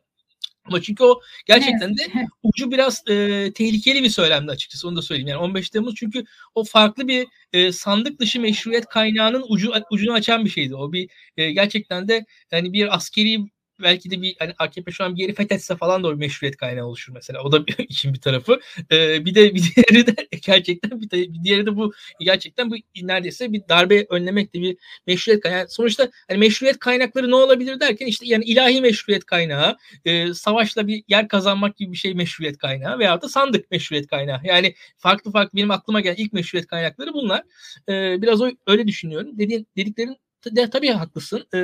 [0.67, 2.01] Ama çünkü o gerçekten de
[2.43, 5.27] ucu biraz e, tehlikeli bir söylemdi açıkçası onu da söyleyeyim.
[5.27, 6.23] Yani 15 Temmuz çünkü
[6.56, 10.75] o farklı bir e, sandık dışı meşruiyet kaynağının ucu ucunu açan bir şeydi.
[10.75, 13.39] O bir e, gerçekten de yani bir askeri
[13.82, 16.86] belki de bir hani AKP şu an bir yeri fethetse falan da o meşruiyet kaynağı
[16.86, 17.44] oluşur mesela.
[17.44, 18.60] O da işin bir tarafı.
[18.92, 23.54] Ee, bir de bir diğeri de gerçekten bir, bir diğeri de bu gerçekten bu neredeyse
[23.54, 25.60] bir darbe önlemek de bir meşruiyet kaynağı.
[25.60, 30.88] Yani sonuçta hani meşruiyet kaynakları ne olabilir derken işte yani ilahi meşruiyet kaynağı, e, savaşla
[30.88, 34.40] bir yer kazanmak gibi bir şey meşruiyet kaynağı veya da sandık meşruiyet kaynağı.
[34.44, 37.44] Yani farklı farklı benim aklıma gelen ilk meşruiyet kaynakları bunlar.
[37.90, 39.40] E, biraz o, öyle düşünüyorum.
[39.40, 40.18] Dediğin, dediklerin
[40.56, 41.48] de, tabii haklısın.
[41.54, 41.60] E,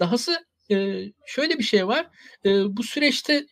[0.00, 0.49] dahası
[1.26, 2.06] şöyle bir şey var.
[2.44, 3.46] Bu süreçte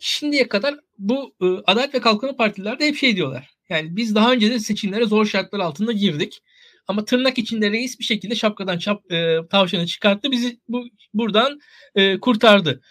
[0.00, 1.34] şimdiye kadar bu
[1.66, 3.50] Adalet ve Kalkınma Partiler de hep şey diyorlar.
[3.68, 6.42] Yani biz daha önce de seçimlere zor şartlar altında girdik.
[6.88, 10.30] Ama tırnak içinde reis bir şekilde şapkadan çap, e, tavşanı çıkarttı.
[10.30, 11.60] Bizi bu buradan
[11.94, 12.82] e, kurtardı.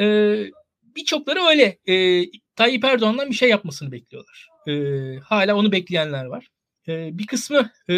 [0.00, 0.36] E,
[0.82, 1.78] Birçokları öyle.
[1.88, 2.24] E,
[2.56, 4.48] Tayyip Erdoğan'dan bir şey yapmasını bekliyorlar.
[4.68, 4.72] E,
[5.18, 6.48] hala onu bekleyenler var.
[6.88, 7.94] E, bir kısmı e,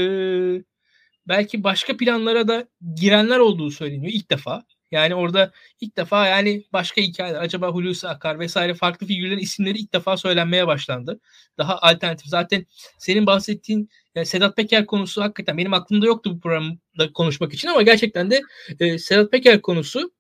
[1.29, 4.65] belki başka planlara da girenler olduğu söyleniyor ilk defa.
[4.91, 9.93] Yani orada ilk defa yani başka hikayeler acaba Hulusi Akar vesaire farklı figürlerin isimleri ilk
[9.93, 11.21] defa söylenmeye başlandı.
[11.59, 12.27] Daha alternatif.
[12.27, 12.67] Zaten
[12.99, 17.83] senin bahsettiğin yani Sedat Peker konusu hakikaten benim aklımda yoktu bu programda konuşmak için ama
[17.83, 18.43] gerçekten de
[18.81, 20.13] e, Sedat Peker konusu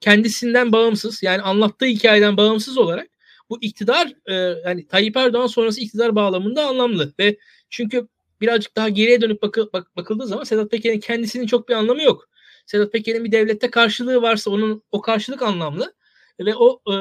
[0.00, 3.08] kendisinden bağımsız yani anlattığı hikayeden bağımsız olarak
[3.50, 4.34] bu iktidar e,
[4.68, 7.36] yani Tayyip Erdoğan sonrası iktidar bağlamında anlamlı ve
[7.70, 8.08] çünkü
[8.44, 12.28] birazcık daha geriye dönüp bakı, bak, bakıldığı zaman Sedat Peker'in kendisinin çok bir anlamı yok.
[12.66, 15.94] Sedat Peker'in bir devlette karşılığı varsa onun o karşılık anlamlı
[16.40, 16.94] ve o e,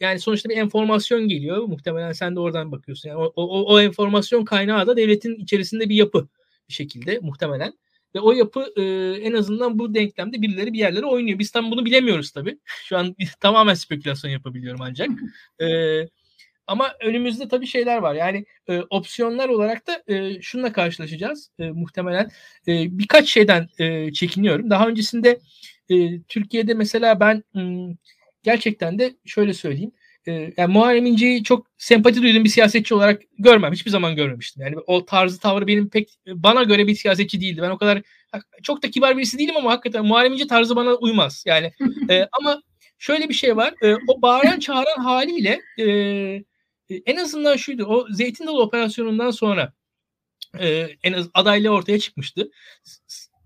[0.00, 1.62] yani sonuçta bir enformasyon geliyor.
[1.62, 3.08] Muhtemelen sen de oradan bakıyorsun.
[3.08, 6.28] Yani o, o, o enformasyon kaynağı da devletin içerisinde bir yapı
[6.68, 7.72] bir şekilde muhtemelen.
[8.14, 8.82] Ve o yapı e,
[9.22, 11.38] en azından bu denklemde birileri bir yerlere oynuyor.
[11.38, 12.58] Biz tam bunu bilemiyoruz tabii.
[12.84, 15.08] Şu an tamamen spekülasyon yapabiliyorum ancak.
[15.60, 15.66] E,
[16.68, 18.14] ama önümüzde tabii şeyler var.
[18.14, 22.30] Yani e, opsiyonlar olarak da e, şununla karşılaşacağız e, muhtemelen.
[22.68, 24.70] E, birkaç şeyden e, çekiniyorum.
[24.70, 25.38] Daha öncesinde
[25.90, 27.94] e, Türkiye'de mesela ben m,
[28.42, 29.92] gerçekten de şöyle söyleyeyim.
[30.26, 33.72] E, yani Muharrem İnce'yi çok sempati duyduğum bir siyasetçi olarak görmem.
[33.72, 34.62] Hiçbir zaman görmemiştim.
[34.62, 37.62] Yani o tarzı tavrı benim pek bana göre bir siyasetçi değildi.
[37.62, 38.02] Ben o kadar
[38.62, 41.44] çok da kibar birisi değilim ama hakikaten Muharrem İnce tarzı bana uymaz.
[41.46, 41.72] Yani
[42.10, 42.62] e, ama
[42.98, 43.74] şöyle bir şey var.
[43.82, 45.86] E, o bağıran çağıran haliyle e,
[46.90, 47.84] en azından şuydu.
[47.84, 49.72] O Zeytin Dalı operasyonundan sonra
[50.60, 52.50] e, en az adaylığı ortaya çıkmıştı.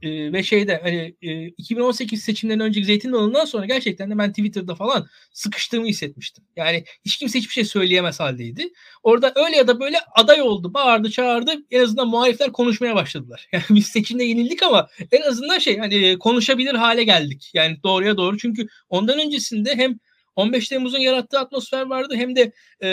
[0.03, 4.75] E, ve şeyde hani e, 2018 seçimlerinden önceki Zeytin Dalı'ndan sonra gerçekten de ben Twitter'da
[4.75, 6.45] falan sıkıştığımı hissetmiştim.
[6.57, 8.73] Yani hiç kimse hiçbir şey söyleyemez haldeydi.
[9.03, 11.53] Orada öyle ya da böyle aday oldu, bağırdı, çağırdı.
[11.71, 13.49] En azından muhalifler konuşmaya başladılar.
[13.53, 17.51] Yani biz seçimde yenildik ama en azından şey hani konuşabilir hale geldik.
[17.55, 18.39] Yani doğruya doğru.
[18.39, 19.99] Çünkü ondan öncesinde hem
[20.37, 22.89] 15 Temmuz'un yarattığı atmosfer vardı hem de e,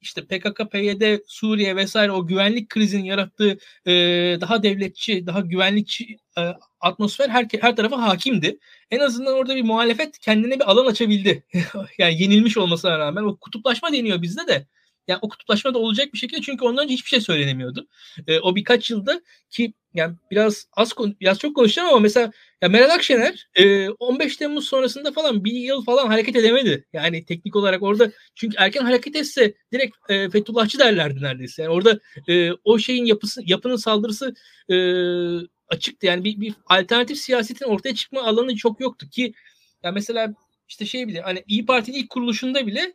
[0.00, 3.92] işte PKK, PYD, Suriye vesaire o güvenlik krizinin yarattığı e,
[4.40, 8.58] daha devletçi, daha güvenlikçi e, atmosfer her, her tarafa hakimdi.
[8.90, 11.44] En azından orada bir muhalefet kendine bir alan açabildi.
[11.98, 14.66] yani yenilmiş olmasına rağmen o kutuplaşma deniyor bizde de.
[15.08, 17.88] Yani o kutuplaşma da olacak bir şekilde çünkü ondan önce hiçbir şey söylenemiyordu.
[18.26, 22.90] E, o birkaç yılda ki yani biraz az biraz çok konuşacağım ama mesela ya Meral
[22.90, 26.84] Akşener e, 15 Temmuz sonrasında falan bir yıl falan hareket edemedi.
[26.92, 31.62] Yani teknik olarak orada çünkü erken hareket etse direkt e, Fethullahçı derlerdi neredeyse.
[31.62, 34.34] Yani orada e, o şeyin yapısı yapının saldırısı
[34.68, 34.76] e,
[35.68, 36.06] açıktı.
[36.06, 39.34] Yani bir, bir alternatif siyasetin ortaya çıkma alanı çok yoktu ki
[39.82, 40.34] ya mesela
[40.68, 42.92] işte şey bile hani İyi Parti'nin ilk kuruluşunda bile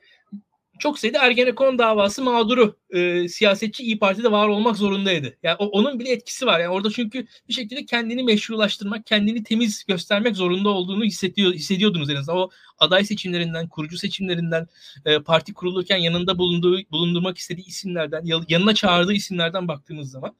[0.82, 5.38] çok sayıda Ergenekon davası mağduru e, siyasetçi İyi Parti'de var olmak zorundaydı.
[5.44, 6.60] Yani o, onun bile etkisi var.
[6.60, 12.16] Yani orada çünkü bir şekilde kendini meşrulaştırmak, kendini temiz göstermek zorunda olduğunu hissediyor, hissediyordunuz en
[12.16, 12.38] azından.
[12.38, 14.68] O aday seçimlerinden, kurucu seçimlerinden,
[15.06, 20.36] e, parti kurulurken yanında bulunduğu, bulundurmak istediği isimlerden, yanına çağırdığı isimlerden baktığımız zaman.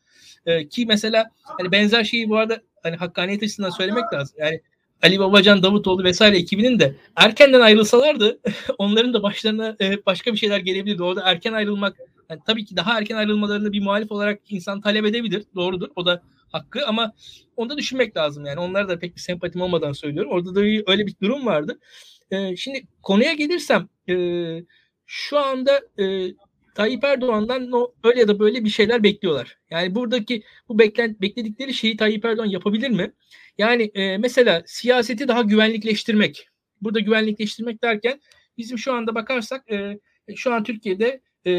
[0.46, 4.36] E, ki mesela hani benzer şeyi bu arada hani hakkaniyet açısından söylemek lazım.
[4.40, 4.62] Yani
[5.04, 8.40] Ali Babacan, Davutoğlu vesaire ekibinin de erkenden ayrılsalardı
[8.78, 11.04] onların da başlarına e, başka bir şeyler gelebilirdi.
[11.04, 11.98] Orada erken ayrılmak
[12.30, 15.44] yani tabii ki daha erken ayrılmalarını bir muhalif olarak insan talep edebilir.
[15.56, 15.90] Doğrudur.
[15.96, 17.14] O da hakkı ama
[17.58, 18.60] onu da düşünmek lazım yani.
[18.60, 20.32] Onlara da pek bir sempatim olmadan söylüyorum.
[20.32, 21.80] Orada da öyle bir durum vardı.
[22.32, 24.16] E, şimdi konuya gelirsem e,
[25.06, 25.82] şu anda
[26.76, 29.58] Tayyip Erdoğan'dan no, öyle ya da böyle bir şeyler bekliyorlar.
[29.70, 33.14] Yani buradaki bu beklen, bekledikleri şeyi Tayyip Erdoğan yapabilir mi?
[33.58, 36.48] Yani e, mesela siyaseti daha güvenlikleştirmek.
[36.82, 38.22] Burada güvenlikleştirmek derken
[38.58, 40.00] bizim şu anda bakarsak e,
[40.36, 41.52] şu an Türkiye'de e,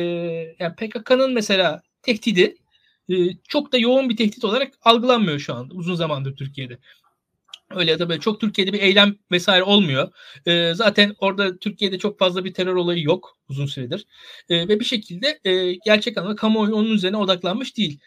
[0.58, 2.56] yani PKK'nın mesela tehdidi
[3.08, 3.14] e,
[3.48, 6.78] çok da yoğun bir tehdit olarak algılanmıyor şu anda uzun zamandır Türkiye'de.
[7.76, 10.12] Öyle ya da böyle çok Türkiye'de bir eylem vesaire olmuyor.
[10.46, 14.06] E, zaten orada Türkiye'de çok fazla bir terör olayı yok uzun süredir.
[14.48, 18.00] E, ve bir şekilde e, gerçek anlamda kamuoyu onun üzerine odaklanmış değil.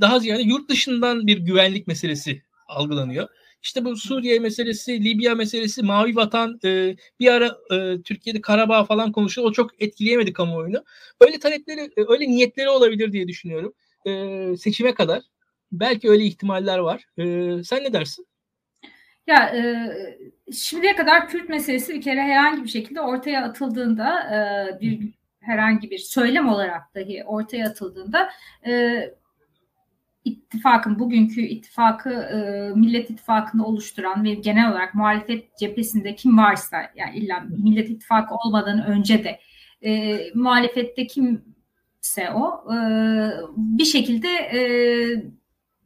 [0.00, 3.28] Daha ziyade yurt dışından bir güvenlik meselesi algılanıyor.
[3.62, 9.12] İşte bu Suriye meselesi, Libya meselesi, Mavi Vatan e, bir ara e, Türkiye'de Karabağ falan
[9.12, 9.48] konuşuyor.
[9.48, 10.84] O çok etkileyemedi kamuoyunu.
[11.20, 13.72] Öyle talepleri, e, öyle niyetleri olabilir diye düşünüyorum.
[14.06, 15.22] E, seçime kadar.
[15.72, 17.04] Belki öyle ihtimaller var.
[17.18, 17.24] E,
[17.64, 18.26] sen ne dersin?
[19.30, 19.62] Ya e,
[20.52, 25.08] şimdiye kadar Kürt meselesi bir kere herhangi bir şekilde ortaya atıldığında e, bir
[25.40, 28.30] herhangi bir söylem olarak dahi ortaya atıldığında
[28.66, 29.02] e,
[30.24, 32.38] ittifakın bugünkü ittifakı e,
[32.74, 38.86] Millet İttifakı'nı oluşturan ve genel olarak muhalefet cephesinde kim varsa yani illa Millet İttifakı olmadan
[38.86, 39.40] önce de
[39.82, 42.76] e, muhalefette kimse o e,
[43.56, 44.60] bir şekilde e,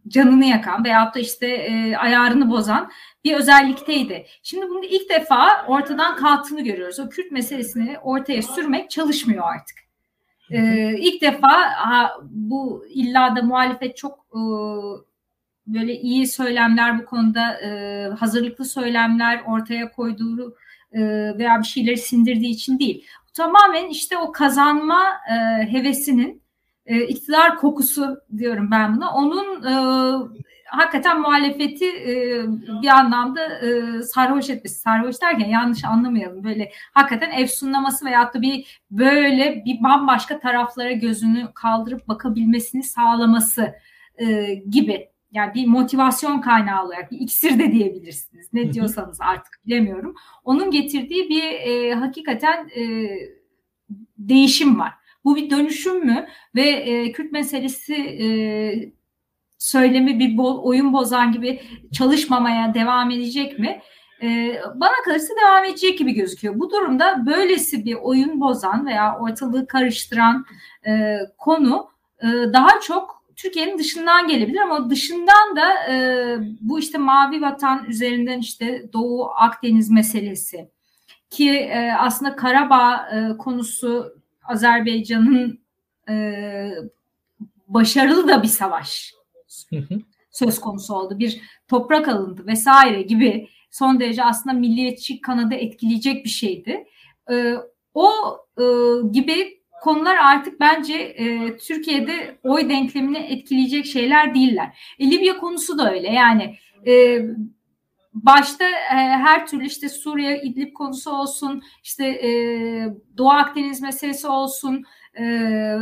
[0.08, 2.90] canını yakan veyahut da işte e, ayarını bozan
[3.24, 4.26] bir özellikteydi.
[4.42, 7.00] Şimdi bunu ilk defa ortadan kalktığını görüyoruz.
[7.00, 9.84] O Kürt meselesini ortaya sürmek çalışmıyor artık.
[10.50, 14.40] Ee, ilk defa ha, bu illa da muhalefet çok e,
[15.66, 20.56] böyle iyi söylemler bu konuda e, hazırlıklı söylemler ortaya koyduğu
[20.92, 21.00] e,
[21.38, 23.06] veya bir şeyleri sindirdiği için değil.
[23.34, 25.34] Tamamen işte o kazanma e,
[25.72, 26.42] hevesinin
[26.86, 29.14] e, iktidar kokusu diyorum ben buna.
[29.14, 29.74] Onun e,
[30.66, 32.44] hakikaten muhalefeti e,
[32.82, 34.80] bir anlamda e, sarhoş etmesi.
[34.80, 36.44] Sarhoş derken yanlış anlamayalım.
[36.44, 43.74] Böyle hakikaten efsunlaması veyahut da bir böyle bir bambaşka taraflara gözünü kaldırıp bakabilmesini sağlaması
[44.18, 45.08] e, gibi.
[45.32, 48.48] Yani bir motivasyon kaynağı olarak bir iksir de diyebilirsiniz.
[48.52, 50.14] Ne diyorsanız artık bilemiyorum.
[50.44, 52.82] Onun getirdiği bir e, hakikaten e,
[54.18, 54.92] değişim var.
[55.24, 56.26] Bu bir dönüşüm mü?
[56.54, 58.26] Ve e, Kürt meselesi e,
[59.58, 61.60] söylemi bir bol, oyun bozan gibi
[61.92, 63.80] çalışmamaya devam edecek mi?
[64.22, 66.58] Ee, bana kalırsa devam edecek gibi gözüküyor.
[66.58, 70.46] Bu durumda böylesi bir oyun bozan veya ortalığı karıştıran
[70.86, 71.88] e, konu
[72.22, 75.96] e, daha çok Türkiye'nin dışından gelebilir ama dışından da e,
[76.60, 80.70] bu işte mavi vatan üzerinden işte Doğu Akdeniz meselesi
[81.30, 84.14] ki e, aslında Karabağ e, konusu
[84.48, 85.60] Azerbaycan'ın
[86.08, 86.14] e,
[87.68, 89.14] başarılı da bir savaş
[90.30, 91.18] söz konusu oldu.
[91.18, 96.84] Bir toprak alındı vesaire gibi son derece aslında milliyetçi kanadı etkileyecek bir şeydi.
[97.30, 97.54] E,
[97.94, 98.10] o
[98.58, 98.64] e,
[99.12, 104.78] gibi konular artık bence e, Türkiye'de oy denklemini etkileyecek şeyler değiller.
[104.98, 107.22] E, Libya konusu da öyle yani e,
[108.14, 112.30] başta e, her türlü işte Suriye İdlib konusu olsun işte e,
[113.18, 114.84] Doğu Akdeniz meselesi olsun
[115.18, 115.78] e,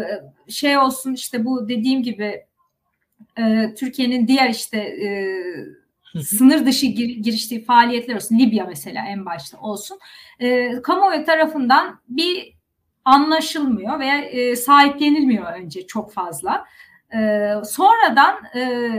[0.48, 2.44] şey olsun işte bu dediğim gibi
[3.38, 5.12] e, Türkiye'nin diğer işte e,
[6.20, 9.98] sınır dışı gir, giriştiği faaliyetler olsun Libya mesela en başta olsun
[10.38, 12.54] e, kamuoyu tarafından bir
[13.04, 16.64] anlaşılmıyor veya e, sahiplenilmiyor önce çok fazla.
[17.14, 18.90] E, sonradan e,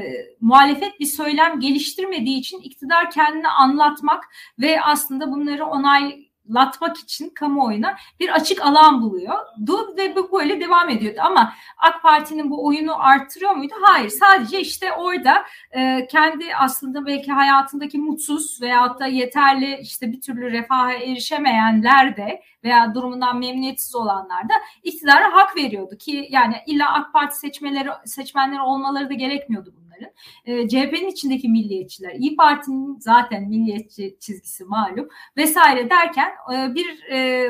[0.41, 4.23] muhalefet bir söylem geliştirmediği için iktidar kendini anlatmak
[4.59, 9.35] ve aslında bunları onay latmak için kamuoyuna bir açık alan buluyor.
[9.65, 11.19] Du ve bu böyle devam ediyordu.
[11.23, 13.73] Ama AK Parti'nin bu oyunu arttırıyor muydu?
[13.81, 14.09] Hayır.
[14.09, 20.51] Sadece işte orada e, kendi aslında belki hayatındaki mutsuz veyahut da yeterli işte bir türlü
[20.51, 24.53] refaha erişemeyenler de veya durumundan memnuniyetsiz olanlar da
[24.83, 30.13] iktidara hak veriyordu ki yani illa AK Parti seçmeleri seçmenleri olmaları da gerekmiyordu bunların.
[30.45, 37.49] E, CHP'nin içindeki milliyetçiler, İyi Parti'nin zaten milliyetçi çizgisi malum vesaire derken e, bir e,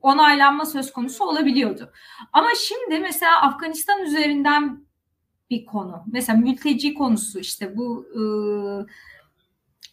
[0.00, 1.92] onaylanma söz konusu olabiliyordu.
[2.32, 4.86] Ama şimdi mesela Afganistan üzerinden
[5.50, 6.02] bir konu.
[6.12, 8.20] Mesela mülteci konusu işte bu e,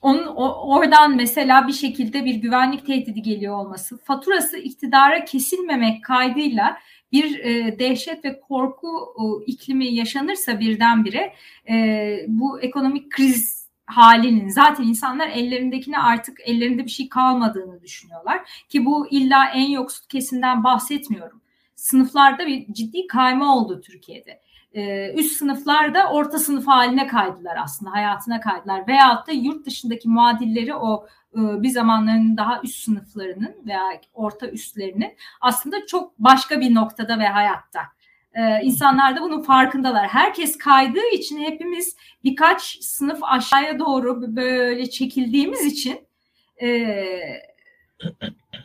[0.03, 6.77] onun oradan mesela bir şekilde bir güvenlik tehdidi geliyor olması, faturası iktidara kesilmemek kaydıyla
[7.11, 8.87] bir e, dehşet ve korku
[9.17, 11.33] e, iklimi yaşanırsa birdenbire
[11.69, 18.85] e, bu ekonomik kriz halinin zaten insanlar ellerindekine artık ellerinde bir şey kalmadığını düşünüyorlar ki
[18.85, 21.41] bu illa en yoksul kesimden bahsetmiyorum.
[21.75, 24.41] Sınıflarda bir ciddi kayma oldu Türkiye'de.
[24.73, 28.87] E, üst sınıflar orta sınıf haline kaydılar aslında hayatına kaydılar.
[28.87, 35.15] Veyahut da yurt dışındaki muadilleri o e, bir zamanların daha üst sınıflarının veya orta üstlerinin
[35.41, 37.81] aslında çok başka bir noktada ve hayatta.
[38.35, 40.07] Ee, insanlar da bunun farkındalar.
[40.07, 46.07] Herkes kaydığı için hepimiz birkaç sınıf aşağıya doğru böyle çekildiğimiz için
[46.61, 46.67] e,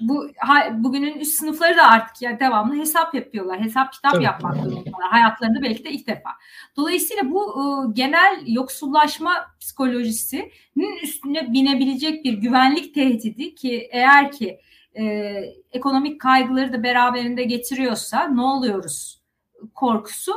[0.01, 3.61] bu ha, bugünün üst sınıfları da artık ya devamlı hesap yapıyorlar.
[3.61, 4.25] Hesap kitap Tabii.
[4.25, 5.11] yapmak durumundalar.
[5.11, 6.31] Hayatlarında belki de ilk defa.
[6.77, 14.61] Dolayısıyla bu e, genel yoksullaşma psikolojisinin üstüne binebilecek bir güvenlik tehdidi ki eğer ki
[14.99, 15.05] e,
[15.73, 19.19] ekonomik kaygıları da beraberinde getiriyorsa ne oluyoruz
[19.75, 20.33] korkusu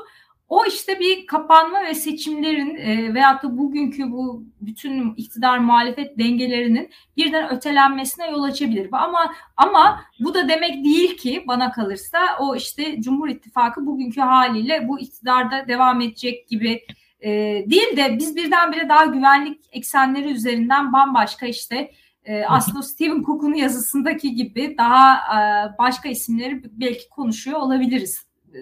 [0.51, 6.89] o işte bir kapanma ve seçimlerin e, veyahut da bugünkü bu bütün iktidar muhalefet dengelerinin
[7.17, 8.89] birden ötelenmesine yol açabilir.
[8.91, 14.87] Ama ama bu da demek değil ki bana kalırsa o işte Cumhur İttifakı bugünkü haliyle
[14.87, 16.85] bu iktidarda devam edecek gibi
[17.21, 17.29] e,
[17.67, 21.91] değil de biz birdenbire daha güvenlik eksenleri üzerinden bambaşka işte
[22.25, 25.39] e, aslında Stephen Cook'un yazısındaki gibi daha e,
[25.77, 28.25] başka isimleri belki konuşuyor olabiliriz.
[28.53, 28.59] E,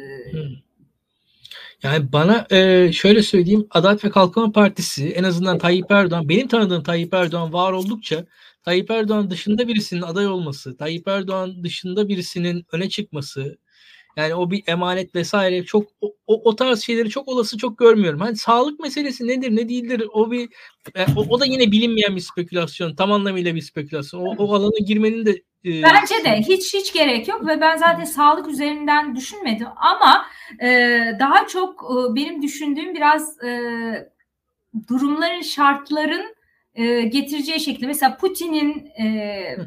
[1.83, 6.83] yani bana e, şöyle söyleyeyim Adalet ve Kalkınma Partisi en azından Tayyip Erdoğan benim tanıdığım
[6.83, 8.25] Tayyip Erdoğan var oldukça
[8.63, 13.57] Tayyip Erdoğan dışında birisinin aday olması, Tayyip Erdoğan dışında birisinin öne çıkması,
[14.19, 18.19] yani o bir emanet vesaire çok o, o, tarz şeyleri çok olası çok görmüyorum.
[18.19, 20.49] Hani sağlık meselesi nedir ne değildir o bir
[20.95, 22.95] e, o, o da yine bilinmeyen bir spekülasyon.
[22.95, 24.21] Tam anlamıyla bir spekülasyon.
[24.21, 25.31] O, o alana girmenin de
[25.65, 30.25] e, Bence de hiç hiç gerek yok ve ben zaten sağlık üzerinden düşünmedim ama
[30.61, 30.67] e,
[31.19, 33.49] daha çok e, benim düşündüğüm biraz e,
[34.87, 36.35] durumların şartların
[36.75, 39.57] e, getireceği şekilde mesela Putin'in e,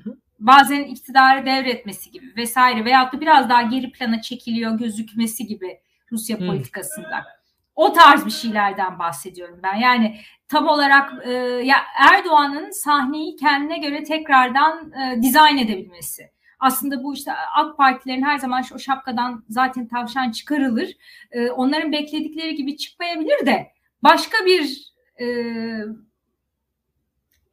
[0.47, 5.81] bazen iktidarı devretmesi gibi vesaire veyahut da biraz daha geri plana çekiliyor gözükmesi gibi
[6.13, 6.47] Rusya hmm.
[6.47, 7.27] politikasında.
[7.75, 9.75] O tarz bir şeylerden bahsediyorum ben.
[9.75, 10.17] Yani
[10.49, 11.31] tam olarak e,
[11.65, 16.31] ya Erdoğan'ın sahneyi kendine göre tekrardan e, dizayn edebilmesi.
[16.59, 20.97] Aslında bu işte AK Partilerin her zaman o şapkadan zaten tavşan çıkarılır.
[21.31, 25.27] E, onların bekledikleri gibi çıkmayabilir de başka bir e,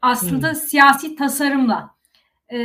[0.02, 0.56] aslında hmm.
[0.56, 1.99] siyasi tasarımla
[2.54, 2.58] e,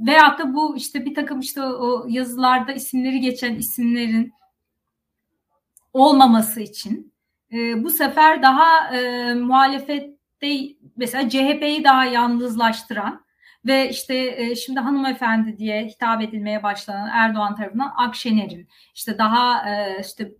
[0.00, 4.32] veyahut da bu işte bir takım işte o yazılarda isimleri geçen isimlerin
[5.92, 7.12] olmaması için
[7.52, 10.16] e, bu sefer daha e, muhalefette
[10.96, 13.26] mesela CHP'yi daha yalnızlaştıran
[13.66, 20.00] ve işte e, şimdi hanımefendi diye hitap edilmeye başlanan Erdoğan tarafından Akşener'in işte daha e,
[20.00, 20.32] işte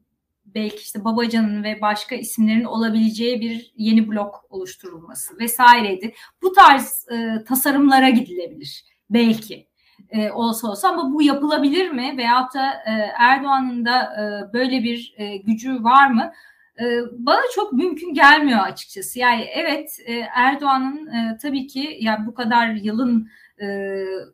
[0.57, 6.15] belki işte Babacan'ın ve başka isimlerin olabileceği bir yeni blok oluşturulması vesaireydi.
[6.43, 9.69] Bu tarz e, tasarımlara gidilebilir belki
[10.11, 12.15] e, olsa olsa ama bu yapılabilir mi?
[12.17, 16.33] Veyahut da e, Erdoğan'ın da e, böyle bir e, gücü var mı?
[16.81, 19.19] E, bana çok mümkün gelmiyor açıkçası.
[19.19, 23.29] Yani evet e, Erdoğan'ın e, tabii ki yani bu kadar yılın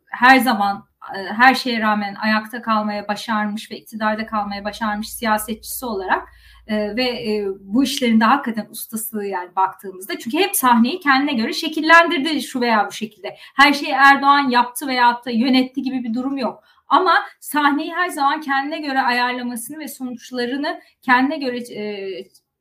[0.09, 6.27] her zaman her şeye rağmen ayakta kalmaya başarmış ve iktidarda kalmaya başarmış siyasetçisi olarak
[6.67, 11.53] e, ve e, bu işlerin de hakikaten ustası yani baktığımızda çünkü hep sahneyi kendine göre
[11.53, 13.35] şekillendirdi şu veya bu şekilde.
[13.55, 16.63] Her şeyi Erdoğan yaptı veya da yönetti gibi bir durum yok.
[16.87, 22.07] Ama sahneyi her zaman kendine göre ayarlamasını ve sonuçlarını kendine göre e,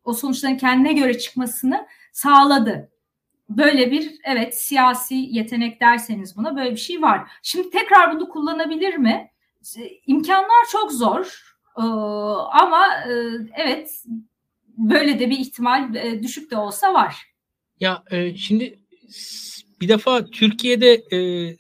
[0.05, 2.92] o sonuçların kendine göre çıkmasını sağladı.
[3.57, 7.31] Böyle bir evet siyasi yetenek derseniz buna böyle bir şey var.
[7.43, 9.31] Şimdi tekrar bunu kullanabilir mi?
[10.07, 11.83] İmkanlar çok zor ee,
[12.63, 13.13] ama e,
[13.57, 14.05] evet
[14.77, 17.17] böyle de bir ihtimal e, düşük de olsa var.
[17.81, 18.79] Ya e, şimdi
[19.81, 21.03] bir defa Türkiye'de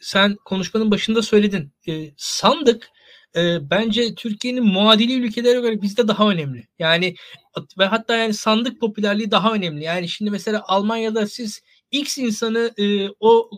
[0.00, 1.72] sen konuşmanın başında söyledin.
[2.16, 2.88] Sandık
[3.60, 6.68] bence Türkiye'nin muadili ülkelere göre bizde daha önemli.
[6.78, 7.14] Yani
[7.78, 9.84] ve hatta yani sandık popülerliği daha önemli.
[9.84, 13.50] Yani şimdi mesela Almanya'da siz X insanı e, o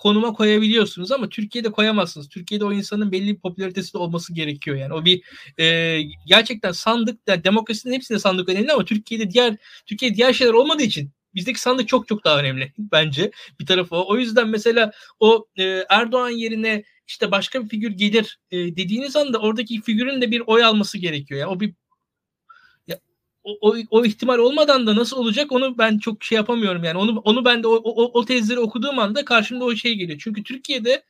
[0.00, 2.28] konuma koyabiliyorsunuz ama Türkiye'de koyamazsınız.
[2.28, 4.94] Türkiye'de o insanın belli bir popülaritesi de olması gerekiyor yani.
[4.94, 5.22] O bir
[5.58, 10.82] e, gerçekten sandık yani demokrasinin hepsinde sandık önemli ama Türkiye'de diğer Türkiye diğer şeyler olmadığı
[10.82, 14.16] için bizdeki sandık çok çok daha önemli bence bir tarafı o.
[14.16, 19.80] Yüzden mesela o e, Erdoğan yerine işte başka bir figür gelir e, dediğiniz anda oradaki
[19.80, 21.40] figürün de bir oy alması gerekiyor.
[21.40, 21.74] Yani o bir
[23.44, 27.44] o, o, ihtimal olmadan da nasıl olacak onu ben çok şey yapamıyorum yani onu onu
[27.44, 30.18] ben de o, o, o tezleri okuduğum anda karşımda o şey geliyor.
[30.24, 31.04] Çünkü Türkiye'de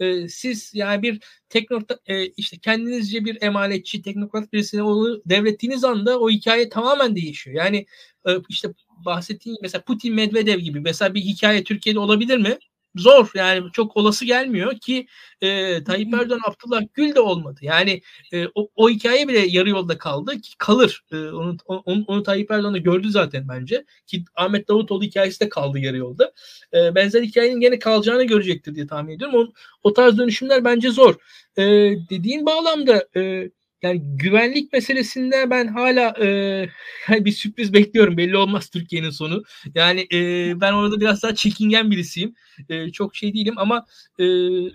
[0.00, 6.20] e, siz yani bir teknokrat e, işte kendinizce bir emaletçi teknokrat birisine onu devrettiğiniz anda
[6.20, 7.56] o hikaye tamamen değişiyor.
[7.56, 7.86] Yani
[8.28, 8.68] e, işte
[9.04, 12.58] bahsettiğim mesela Putin Medvedev gibi mesela bir hikaye Türkiye'de olabilir mi?
[12.98, 15.06] Zor yani çok olası gelmiyor ki
[15.40, 17.60] e, Tayyip Erdoğan Abdullah Gül de olmadı.
[17.62, 21.04] Yani e, o, o hikaye bile yarı yolda kaldı ki kalır.
[21.12, 25.78] E, onu, onu, onu Tayyip Erdoğan'ı gördü zaten bence ki Ahmet Davutoğlu hikayesi de kaldı
[25.78, 26.32] yarı yolda.
[26.74, 29.38] E, benzer hikayenin gene kalacağını görecektir diye tahmin ediyorum.
[29.38, 31.14] O, o tarz dönüşümler bence zor.
[31.56, 31.62] E,
[32.10, 33.50] dediğin bağlamda e,
[33.82, 36.68] yani güvenlik meselesinde ben hala e,
[37.24, 38.16] bir sürpriz bekliyorum.
[38.16, 39.42] Belli olmaz Türkiye'nin sonu.
[39.74, 42.34] Yani e, ben orada biraz daha çekingen birisiyim.
[42.68, 43.86] E, çok şey değilim ama
[44.18, 44.24] e,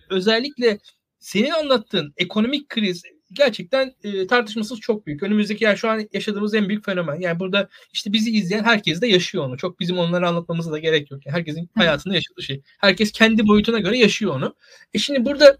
[0.09, 0.79] özellikle
[1.19, 5.23] senin anlattığın ekonomik kriz gerçekten e, tartışmasız çok büyük.
[5.23, 7.19] Önümüzdeki yani şu an yaşadığımız en büyük fenomen.
[7.19, 9.57] Yani burada işte bizi izleyen herkes de yaşıyor onu.
[9.57, 11.25] Çok bizim onları anlatmamıza da gerek yok.
[11.25, 12.61] Yani herkesin hayatında yaşadığı şey.
[12.79, 14.55] Herkes kendi boyutuna göre yaşıyor onu.
[14.93, 15.57] E şimdi burada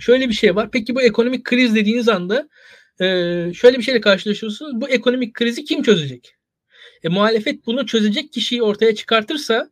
[0.00, 0.70] şöyle bir şey var.
[0.70, 2.48] Peki bu ekonomik kriz dediğiniz anda
[3.00, 3.06] e,
[3.54, 4.80] şöyle bir şeyle karşılaşıyorsunuz.
[4.80, 6.34] Bu ekonomik krizi kim çözecek?
[7.02, 9.70] E, muhalefet bunu çözecek kişiyi ortaya çıkartırsa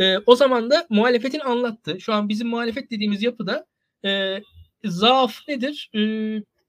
[0.00, 3.66] e, o zaman da muhalefetin anlattığı, şu an bizim muhalefet dediğimiz yapıda
[4.04, 4.42] e,
[4.84, 5.90] zaaf nedir?
[5.96, 6.00] E,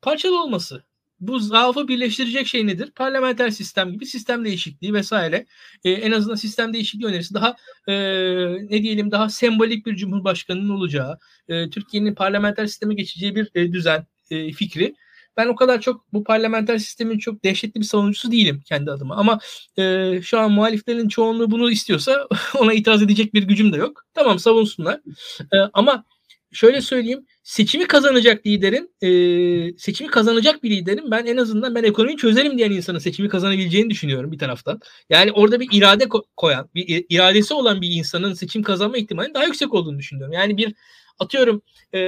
[0.01, 0.83] parçalı olması
[1.19, 2.91] bu zaafı birleştirecek şey nedir?
[2.95, 5.45] Parlamenter sistem gibi sistem değişikliği vesaire.
[5.83, 7.55] E, en azından sistem değişikliği önerisi daha
[7.87, 7.93] e,
[8.69, 14.05] ne diyelim daha sembolik bir cumhurbaşkanının olacağı, e, Türkiye'nin parlamenter sisteme geçeceği bir e, düzen
[14.31, 14.95] e, fikri.
[15.37, 19.15] Ben o kadar çok bu parlamenter sistemin çok dehşetli bir savunucusu değilim kendi adıma.
[19.15, 19.39] Ama
[19.77, 22.27] e, şu an muhaliflerin çoğunluğu bunu istiyorsa
[22.59, 24.05] ona itiraz edecek bir gücüm de yok.
[24.13, 25.01] Tamam savunsunlar.
[25.53, 26.05] E, ama
[26.51, 32.17] şöyle söyleyeyim seçimi kazanacak liderin e, seçimi kazanacak bir liderin ben en azından ben ekonomiyi
[32.17, 34.79] çözerim diyen insanın seçimi kazanabileceğini düşünüyorum bir taraftan.
[35.09, 39.45] Yani orada bir irade ko- koyan, bir iradesi olan bir insanın seçim kazanma ihtimali daha
[39.45, 40.33] yüksek olduğunu düşünüyorum.
[40.33, 40.73] Yani bir
[41.19, 41.61] atıyorum
[41.93, 41.99] e,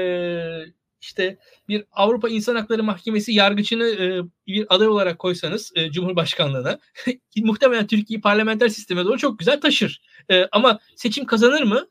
[1.01, 6.79] işte bir Avrupa İnsan Hakları Mahkemesi yargıcını e, bir aday olarak koysanız e, Cumhurbaşkanlığına
[7.37, 10.01] muhtemelen Türkiye'yi parlamenter sisteme doğru çok güzel taşır.
[10.31, 11.87] E, ama seçim kazanır mı?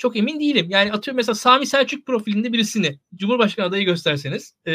[0.00, 0.66] Çok emin değilim.
[0.70, 4.72] Yani atıyorum mesela Sami Selçuk profilinde birisini Cumhurbaşkanı adayı gösterseniz e,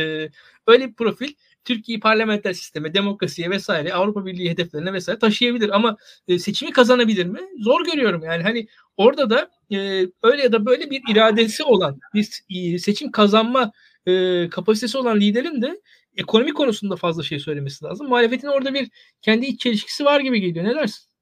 [0.68, 1.34] öyle bir profil
[1.66, 5.98] Türkiye'yi parlamenter sisteme, demokrasiye vesaire Avrupa Birliği hedeflerine vesaire taşıyabilir ama
[6.28, 7.40] e, seçimi kazanabilir mi?
[7.60, 8.68] Zor görüyorum yani hani
[8.98, 9.78] orada da e,
[10.24, 13.72] öyle ya da böyle bir iradesi olan bir e, seçim kazanma
[14.06, 15.82] e, kapasitesi olan liderin de
[16.18, 18.08] ekonomi konusunda fazla şey söylemesi lazım.
[18.08, 18.90] Muhalefetin orada bir
[19.22, 20.66] kendi iç çelişkisi var gibi geliyor.
[20.66, 21.15] Ne dersin?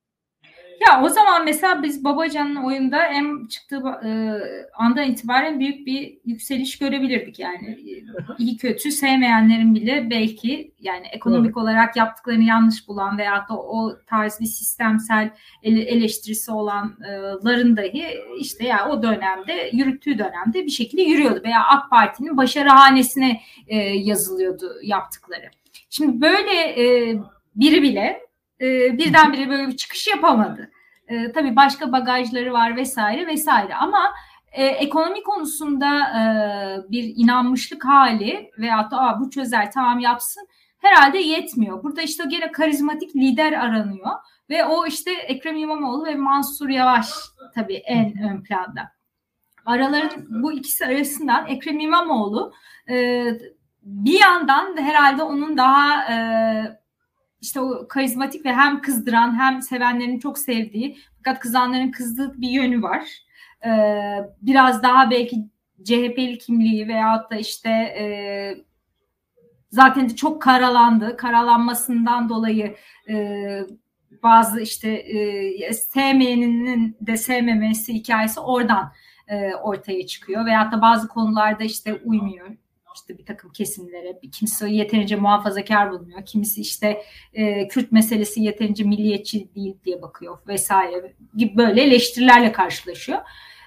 [0.88, 3.75] Ya o zaman mesela biz Babacan'ın oyunda hem çıktığı
[4.05, 4.09] e,
[4.73, 7.79] andan itibaren büyük bir yükseliş görebilirdik yani.
[8.38, 11.57] iyi kötü sevmeyenlerin bile belki yani ekonomik evet.
[11.57, 15.29] olarak yaptıklarını yanlış bulan veya da o tarz bir sistemsel
[15.63, 18.05] eleştirisi olanların dahi
[18.39, 23.77] işte ya yani o dönemde yürüttüğü dönemde bir şekilde yürüyordu veya AK Parti'nin başarıhanesine e,
[23.77, 25.49] yazılıyordu yaptıkları.
[25.89, 27.15] Şimdi böyle e,
[27.55, 28.19] biri bile
[28.61, 30.72] e, birdenbire böyle bir çıkış yapamadı.
[31.08, 34.14] E, tabii başka bagajları var vesaire vesaire ama
[34.51, 36.22] e, ekonomi konusunda e,
[36.91, 40.47] bir inanmışlık hali veyahut da Aa, bu çözer tamam yapsın
[40.78, 41.84] herhalde yetmiyor.
[41.84, 44.12] Burada işte gene karizmatik lider aranıyor
[44.49, 47.10] ve o işte Ekrem İmamoğlu ve Mansur Yavaş
[47.56, 48.91] tabii en ön planda.
[49.66, 52.54] Araların bu ikisi arasından Ekrem İmamoğlu
[52.89, 53.26] e,
[53.82, 56.16] bir yandan herhalde onun daha e,
[57.43, 62.81] işte o karizmatik ve hem kızdıran hem sevenlerin çok sevdiği fakat kızanların kızdığı bir yönü
[62.81, 63.03] var.
[63.65, 65.35] Ee, biraz daha belki
[65.83, 68.05] CHP'li kimliği veyahut da işte e,
[69.69, 71.17] zaten de çok karalandı.
[71.17, 72.75] Karalanmasından dolayı
[73.09, 73.59] e,
[74.23, 78.91] bazı işte e, sevmeyeninin de sevmemesi hikayesi oradan
[79.27, 80.45] e, ortaya çıkıyor.
[80.45, 82.62] Veyahut da bazı konularda işte uymuyor
[82.95, 89.55] işte bir takım kesimlere, kimisi yeterince muhafazakar bulunuyor, kimisi işte e, Kürt meselesi yeterince milliyetçi
[89.55, 93.19] değil diye bakıyor vesaire gibi böyle eleştirilerle karşılaşıyor.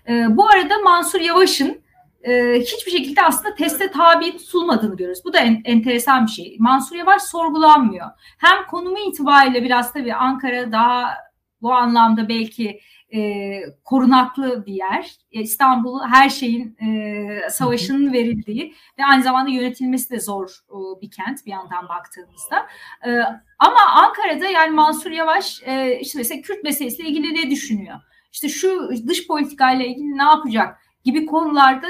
[0.09, 1.81] E, bu arada Mansur Yavaş'ın
[2.23, 5.25] e, hiçbir şekilde aslında teste tabi tutulmadığını görüyoruz.
[5.25, 6.57] Bu da en, enteresan bir şey.
[6.59, 8.07] Mansur Yavaş sorgulanmıyor.
[8.39, 11.15] Hem konumu itibariyle biraz tabii Ankara daha
[11.63, 12.81] bu anlamda belki
[13.17, 15.17] e, korunaklı bir yer.
[15.33, 21.11] E, İstanbul her şeyin e, savaşının verildiği ve aynı zamanda yönetilmesi de zor e, bir
[21.11, 22.67] kent bir yandan baktığımızda.
[23.07, 23.11] E,
[23.59, 28.01] ama Ankara'da yani Mansur Yavaş e, işte mesela Kürt meselesiyle ilgili ne düşünüyor?
[28.33, 31.89] İşte şu dış politikayla ilgili ne yapacak gibi konularda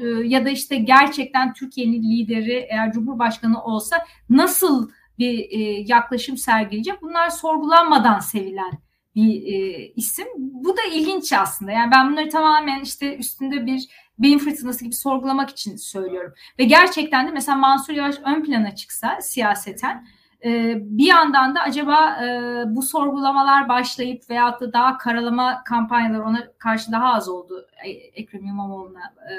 [0.00, 7.02] e, ya da işte gerçekten Türkiye'nin lideri eğer Cumhurbaşkanı olsa nasıl bir e, yaklaşım sergileyecek?
[7.02, 8.85] Bunlar sorgulanmadan sevilen
[9.16, 10.26] bir e, isim.
[10.36, 11.72] Bu da ilginç aslında.
[11.72, 13.88] Yani ben bunları tamamen işte üstünde bir
[14.18, 16.32] beyin fırtınası gibi sorgulamak için söylüyorum.
[16.58, 20.06] Ve gerçekten de mesela Mansur Yavaş ön plana çıksa siyaseten
[20.44, 22.26] e, bir yandan da acaba e,
[22.66, 27.66] bu sorgulamalar başlayıp veyahut da daha karalama kampanyaları ona karşı daha az oldu.
[27.84, 29.34] E, Ekrem İmamoğlu'na e,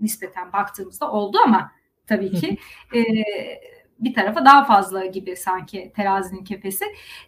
[0.00, 1.72] nispeten baktığımızda oldu ama
[2.06, 2.58] tabii ki
[2.94, 3.00] e,
[3.98, 6.84] bir tarafa daha fazla gibi sanki terazinin kefesi.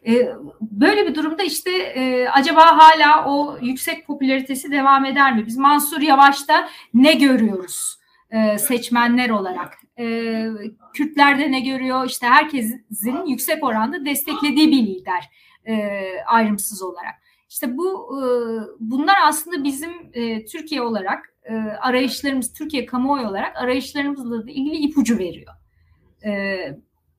[0.07, 0.29] E,
[0.61, 5.47] böyle bir durumda işte e, acaba hala o yüksek popülaritesi devam eder mi?
[5.47, 7.99] Biz Mansur Yavaş'ta ne görüyoruz
[8.31, 9.79] e, seçmenler olarak?
[9.99, 10.47] E,
[10.95, 12.07] Kürtlerde ne görüyor?
[12.07, 15.31] İşte herkesin yüksek oranda desteklediği bir lider
[15.64, 17.14] e, ayrımsız olarak.
[17.49, 18.25] İşte bu e,
[18.81, 25.18] bunlar aslında bizim e, Türkiye olarak e, arayışlarımız, Türkiye kamuoyu olarak arayışlarımızla da ilgili ipucu
[25.18, 25.60] veriyor.
[26.25, 26.59] E,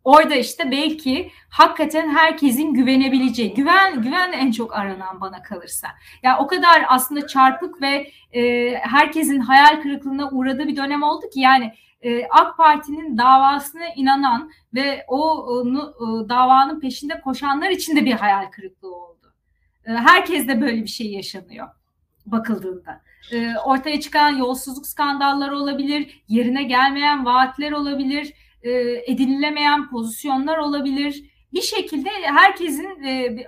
[0.03, 5.87] orada işte belki hakikaten herkesin güvenebileceği, güven güven en çok aranan bana kalırsa.
[5.87, 5.93] Ya
[6.23, 11.39] yani o kadar aslında çarpık ve e, herkesin hayal kırıklığına uğradığı bir dönem oldu ki
[11.39, 18.05] yani e, AK Parti'nin davasına inanan ve o onu, e, davanın peşinde koşanlar için de
[18.05, 19.33] bir hayal kırıklığı oldu.
[19.85, 21.67] E, herkes de böyle bir şey yaşanıyor
[22.25, 23.01] bakıldığında.
[23.31, 28.33] E, ortaya çıkan yolsuzluk skandalları olabilir, yerine gelmeyen vaatler olabilir,
[28.63, 28.71] e,
[29.11, 31.23] edinilemeyen pozisyonlar olabilir.
[31.53, 33.45] Bir şekilde herkesin e,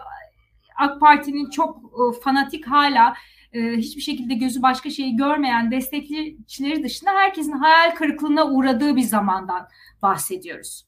[0.77, 3.13] AK Parti'nin çok e, fanatik hala
[3.53, 9.67] e, hiçbir şekilde gözü başka şeyi görmeyen destekçileri dışında herkesin hayal kırıklığına uğradığı bir zamandan
[10.01, 10.85] bahsediyoruz.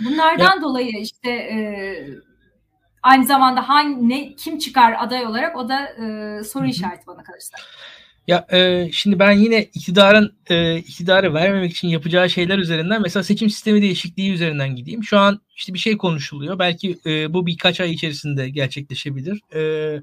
[0.00, 0.62] Bunlardan ya.
[0.62, 1.58] dolayı işte e,
[3.02, 7.56] aynı zamanda hangi ne kim çıkar aday olarak o da e, soru işareti bana kalırsa.
[8.26, 13.50] Ya e, şimdi ben yine iktidarın e, iktidarı vermemek için yapacağı şeyler üzerinden mesela seçim
[13.50, 15.04] sistemi değişikliği üzerinden gideyim.
[15.04, 16.58] Şu an işte bir şey konuşuluyor.
[16.58, 19.40] Belki e, bu birkaç ay içerisinde gerçekleşebilir.
[19.54, 20.02] E,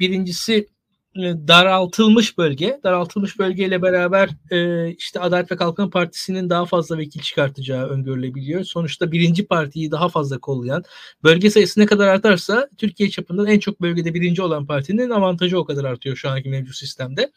[0.00, 0.68] birincisi
[1.16, 2.80] daraltılmış bölge.
[2.84, 8.64] Daraltılmış bölgeyle beraber e, işte Adalet ve Kalkınma Partisi'nin daha fazla vekil çıkartacağı öngörülebiliyor.
[8.64, 10.84] Sonuçta birinci partiyi daha fazla kollayan,
[11.24, 15.64] bölge sayısı ne kadar artarsa Türkiye çapında en çok bölgede birinci olan partinin avantajı o
[15.64, 17.32] kadar artıyor şu anki mevcut sistemde.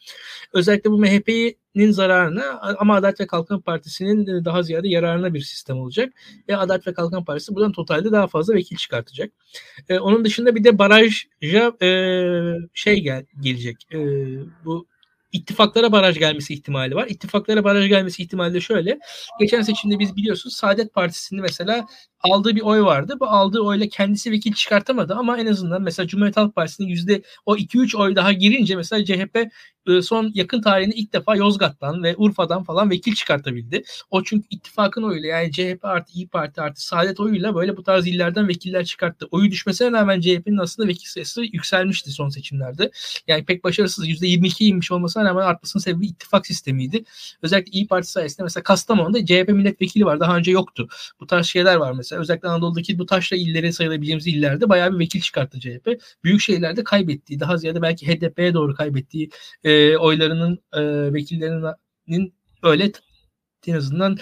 [0.53, 5.77] Özellikle bu MHP'yi nin zararına ama Adalet ve Kalkınma Partisi'nin daha ziyade yararına bir sistem
[5.77, 6.13] olacak.
[6.49, 9.31] Ve Adalet ve Kalkınma Partisi buradan totalde daha fazla vekil çıkartacak.
[9.89, 11.89] Ee, onun dışında bir de barajja e,
[12.73, 13.77] şey gel, gelecek.
[13.93, 13.97] E,
[14.65, 14.87] bu
[15.31, 17.07] ittifaklara baraj gelmesi ihtimali var.
[17.07, 18.99] İttifaklara baraj gelmesi ihtimali de şöyle.
[19.39, 21.85] Geçen seçimde biz biliyorsunuz Saadet Partisi'nin mesela
[22.21, 23.17] aldığı bir oy vardı.
[23.19, 27.55] Bu aldığı oyla kendisi vekil çıkartamadı ama en azından mesela Cumhuriyet Halk Partisi'nin yüzde o
[27.55, 29.49] 2-3 oy daha girince mesela CHP e,
[30.01, 33.83] son yakın tarihinde ilk defa Yozgat'tan ve Urfa'dan falan vekil çıkartabildi.
[34.11, 38.07] O çünkü ittifakın oyuyla yani CHP artı İyi Parti artı Saadet oyuyla böyle bu tarz
[38.07, 39.27] illerden vekiller çıkarttı.
[39.31, 42.91] Oyu düşmesine rağmen CHP'nin aslında vekil sayısı yükselmişti son seçimlerde.
[43.27, 47.03] Yani pek başarısız %22 inmiş olmasına rağmen artmasının sebebi ittifak sistemiydi.
[47.41, 50.19] Özellikle İyi Parti sayesinde mesela Kastamonu'da CHP milletvekili var.
[50.19, 50.87] Daha önce yoktu.
[51.19, 52.21] Bu tarz şeyler var mesela.
[52.21, 56.01] Özellikle Anadolu'daki bu taşla illeri sayılabileceğimiz illerde bayağı bir vekil çıkarttı CHP.
[56.23, 59.29] Büyük şehirlerde kaybettiği, daha ziyade belki HDP'ye doğru kaybettiği
[59.63, 62.91] e, oylarının e, vekillerinin öyle
[63.67, 64.17] en azından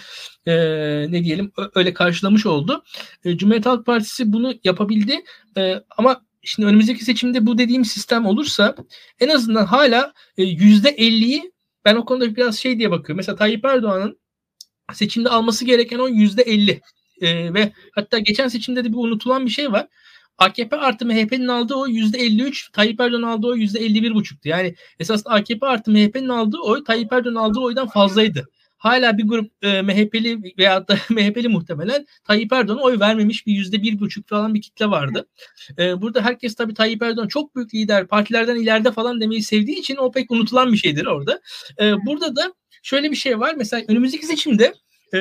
[0.46, 0.54] e,
[1.12, 2.84] ne diyelim öyle karşılamış oldu.
[3.26, 5.24] E, Cumhuriyet Halk Partisi bunu yapabildi
[5.58, 8.76] e, ama şimdi önümüzdeki seçimde bu dediğim sistem olursa
[9.20, 11.52] en azından hala yüzde 50'yi
[11.86, 13.18] ben o konuda biraz şey diye bakıyorum.
[13.18, 14.20] Mesela Tayyip Erdoğan'ın
[14.94, 16.82] seçimde alması gereken o yüzde 50
[17.22, 19.88] e, ve hatta geçen seçimde de bir unutulan bir şey var.
[20.38, 24.50] AKP artı MHP'nin aldığı oy %53, Tayyip Erdoğan aldığı oy %51,5'tu.
[24.50, 28.48] Yani esas AKP artı MHP'nin aldığı oy Tayyip Erdoğan aldığı oydan fazlaydı.
[28.78, 33.82] Hala bir grup e, MHP'li veya da MHP'li muhtemelen Tayyip Erdoğan'a oy vermemiş bir yüzde
[33.82, 35.28] bir buçuk falan bir kitle vardı.
[35.80, 39.96] E, burada herkes tabii Tayyip Erdoğan çok büyük lider, partilerden ileride falan demeyi sevdiği için
[39.96, 41.42] o pek unutulan bir şeydir orada.
[41.82, 43.56] E, burada da şöyle bir şey var.
[43.58, 44.74] Mesela önümüzdeki seçimde
[45.14, 45.20] e,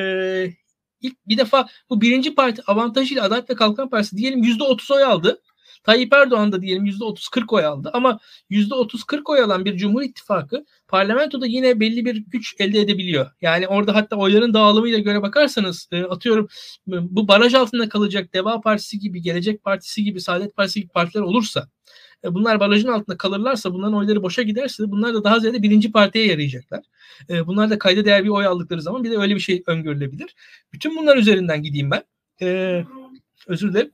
[1.05, 5.03] ilk bir defa bu birinci parti avantajıyla Adalet ve Kalkınma Partisi diyelim yüzde otuz oy
[5.03, 5.41] aldı.
[5.83, 9.65] Tayyip Erdoğan da diyelim yüzde otuz kırk oy aldı ama yüzde otuz kırk oy alan
[9.65, 13.31] bir Cumhur İttifakı parlamentoda yine belli bir güç elde edebiliyor.
[13.41, 16.47] Yani orada hatta oyların dağılımıyla göre bakarsanız e, atıyorum
[16.87, 21.67] bu baraj altında kalacak Deva Partisi gibi, Gelecek Partisi gibi, Saadet Partisi gibi partiler olursa
[22.25, 26.27] e, bunlar barajın altında kalırlarsa bunların oyları boşa giderse bunlar da daha ziyade birinci partiye
[26.27, 26.83] yarayacaklar.
[27.29, 30.35] E, bunlar da kayda değer bir oy aldıkları zaman bir de öyle bir şey öngörülebilir.
[30.73, 32.03] Bütün bunlar üzerinden gideyim ben.
[32.41, 32.83] E,
[33.47, 33.91] özür dilerim.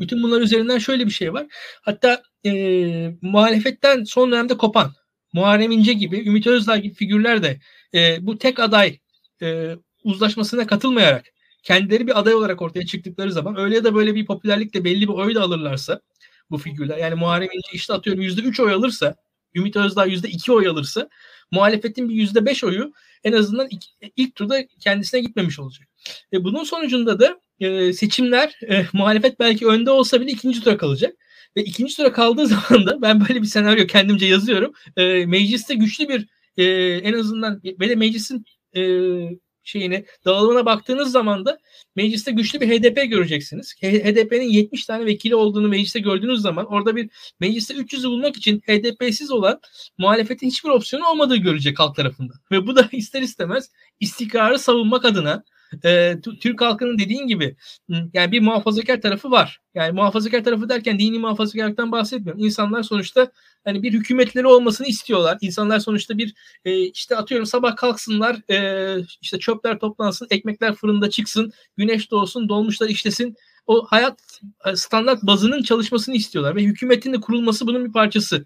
[0.00, 1.46] Bütün bunlar üzerinden şöyle bir şey var.
[1.82, 2.52] Hatta e,
[3.22, 4.92] muhalefetten son dönemde kopan
[5.32, 7.60] Muharrem İnce gibi, Ümit Özdağ gibi figürler de
[7.94, 8.98] e, bu tek aday
[9.42, 11.24] e, uzlaşmasına katılmayarak
[11.62, 15.12] kendileri bir aday olarak ortaya çıktıkları zaman öyle ya da böyle bir popülerlikle belli bir
[15.12, 16.00] oy da alırlarsa
[16.54, 16.98] bu figürler.
[16.98, 19.14] Yani Muharrem İnce işte atıyorum %3 oy alırsa
[19.54, 21.08] Ümit Özdağ %2 oy alırsa
[21.50, 22.92] muhalefetin bir %5 oyu
[23.24, 23.84] en azından ilk,
[24.16, 25.88] ilk turda kendisine gitmemiş olacak.
[26.32, 31.16] Ve bunun sonucunda da e, seçimler e, muhalefet belki önde olsa bile ikinci tura kalacak.
[31.56, 34.72] Ve ikinci tura kaldığı zaman da ben böyle bir senaryo kendimce yazıyorum.
[34.96, 36.26] E, mecliste güçlü bir
[36.56, 38.44] e, en azından ve de meclisin
[38.76, 38.80] e,
[39.64, 41.58] şeyine dağılımına baktığınız zaman da
[41.96, 43.74] mecliste güçlü bir HDP göreceksiniz.
[43.82, 47.10] HDP'nin 70 tane vekili olduğunu mecliste gördüğünüz zaman orada bir
[47.40, 49.60] mecliste 300'ü bulmak için HDP'siz olan
[49.98, 52.32] muhalefetin hiçbir opsiyonu olmadığı görecek halk tarafında.
[52.50, 55.44] Ve bu da ister istemez istikrarı savunmak adına
[55.84, 57.56] e, Türk halkının dediğin gibi
[58.12, 59.60] yani bir muhafazakar tarafı var.
[59.74, 62.44] Yani muhafazakar tarafı derken dini muhafazakarlıktan bahsetmiyorum.
[62.44, 63.30] İnsanlar sonuçta
[63.64, 65.38] hani bir hükümetleri olmasını istiyorlar.
[65.40, 71.52] İnsanlar sonuçta bir e, işte atıyorum sabah kalksınlar e, işte çöpler toplansın, ekmekler fırında çıksın,
[71.76, 73.36] güneş doğsun, dolmuşlar işlesin.
[73.66, 78.44] O hayat e, standart bazının çalışmasını istiyorlar ve hükümetin de kurulması bunun bir parçası.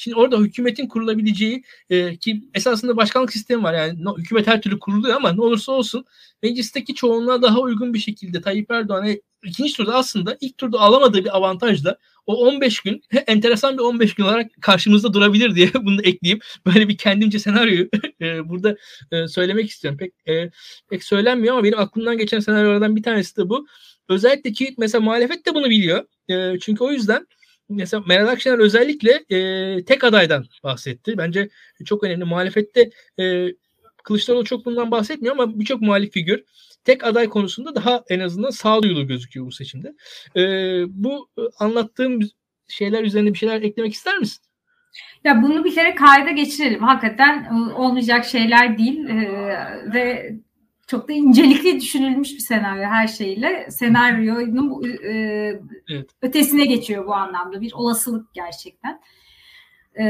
[0.00, 3.74] Şimdi orada hükümetin kurulabileceği e, ki esasında başkanlık sistemi var.
[3.74, 6.04] Yani no, hükümet her türlü kuruluyor ama ne olursa olsun
[6.42, 9.08] meclisteki çoğunluğa daha uygun bir şekilde Tayyip Erdoğan'a
[9.44, 11.96] ikinci turda aslında ilk turda alamadığı bir avantajla
[12.26, 16.40] o 15 gün enteresan bir 15 gün olarak karşımızda durabilir diye bunu da ekleyeyim.
[16.66, 17.88] Böyle bir kendimce senaryoyu
[18.20, 18.76] e, burada
[19.12, 19.98] e, söylemek istiyorum.
[19.98, 20.50] Pek e,
[20.90, 23.66] pek söylenmiyor ama benim aklımdan geçen senaryolardan bir tanesi de bu.
[24.08, 26.04] Özellikle ki mesela muhalefet de bunu biliyor.
[26.30, 27.26] E, çünkü o yüzden
[27.70, 31.18] mesela Meral Akşener özellikle e, tek adaydan bahsetti.
[31.18, 31.48] Bence
[31.84, 32.24] çok önemli.
[32.24, 33.54] Muhalefette e,
[34.04, 36.44] Kılıçdaroğlu çok bundan bahsetmiyor ama birçok muhalif figür
[36.84, 39.94] tek aday konusunda daha en azından sağduyulu gözüküyor bu seçimde.
[40.36, 40.42] E,
[40.88, 42.20] bu anlattığım
[42.68, 44.44] şeyler üzerine bir şeyler eklemek ister misin?
[45.24, 46.82] Ya bunu bir kere kayda geçirelim.
[46.82, 50.34] Hakikaten olmayacak şeyler değil ee, ve
[50.90, 53.70] çok da incelikli düşünülmüş bir senaryo her şeyle.
[53.70, 55.10] Senaryonun e,
[55.88, 56.10] evet.
[56.22, 57.60] ötesine geçiyor bu anlamda.
[57.60, 59.00] Bir olasılık gerçekten.
[59.98, 60.04] E,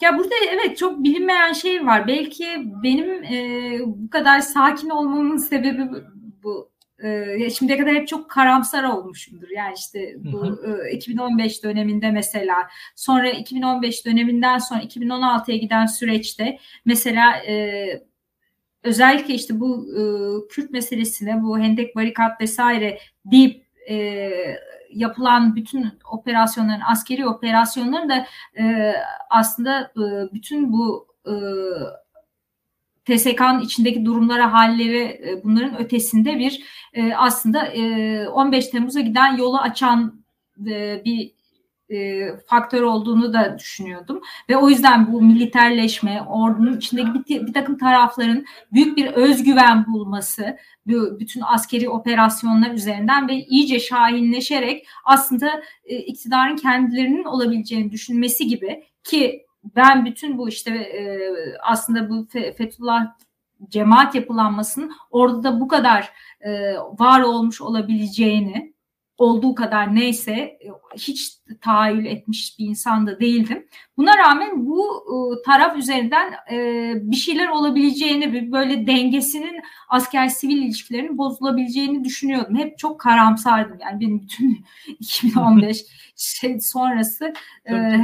[0.00, 2.06] ya burada evet çok bilinmeyen şey var.
[2.06, 2.46] Belki
[2.82, 5.90] benim e, bu kadar sakin olmamın sebebi
[6.42, 6.72] bu.
[7.04, 9.48] E, şimdiye kadar hep çok karamsar olmuşumdur.
[9.56, 12.56] Yani işte bu e, 2015 döneminde mesela
[12.96, 17.86] sonra 2015 döneminden sonra 2016'ya giden süreçte mesela e,
[18.82, 20.02] özellikle işte bu e,
[20.48, 24.30] Kürt meselesine bu hendek barikat vesaire deyip e,
[24.90, 28.26] yapılan bütün operasyonların askeri operasyonların da
[28.58, 28.94] e,
[29.30, 31.34] aslında e, bütün bu e,
[33.04, 36.62] TSK'nın içindeki durumlara, halleri e, bunların ötesinde bir
[36.94, 40.24] e, aslında e, 15 Temmuz'a giden yolu açan
[40.66, 41.32] e, bir
[41.92, 44.20] e, faktör olduğunu da düşünüyordum.
[44.48, 50.56] Ve o yüzden bu militerleşme, ordunun içindeki bir, bir takım tarafların büyük bir özgüven bulması,
[50.86, 58.84] bu, bütün askeri operasyonlar üzerinden ve iyice şahinleşerek aslında e, iktidarın kendilerinin olabileceğini düşünmesi gibi
[59.04, 61.20] ki ben bütün bu işte e,
[61.62, 62.26] aslında bu
[62.56, 63.06] Fethullah
[63.68, 66.12] cemaat yapılanmasının orada da bu kadar
[66.98, 68.71] var olmuş olabileceğini
[69.22, 73.66] olduğu kadar neyse e, hiç tahayyül etmiş bir insan da değildim.
[73.96, 80.56] Buna rağmen bu e, taraf üzerinden e, bir şeyler olabileceğini, bir böyle dengesinin asker sivil
[80.56, 82.56] ilişkilerinin bozulabileceğini düşünüyordum.
[82.56, 83.78] Hep çok karamsardım.
[83.80, 84.64] Yani benim bütün
[85.00, 85.84] 2015
[86.16, 87.32] şey sonrası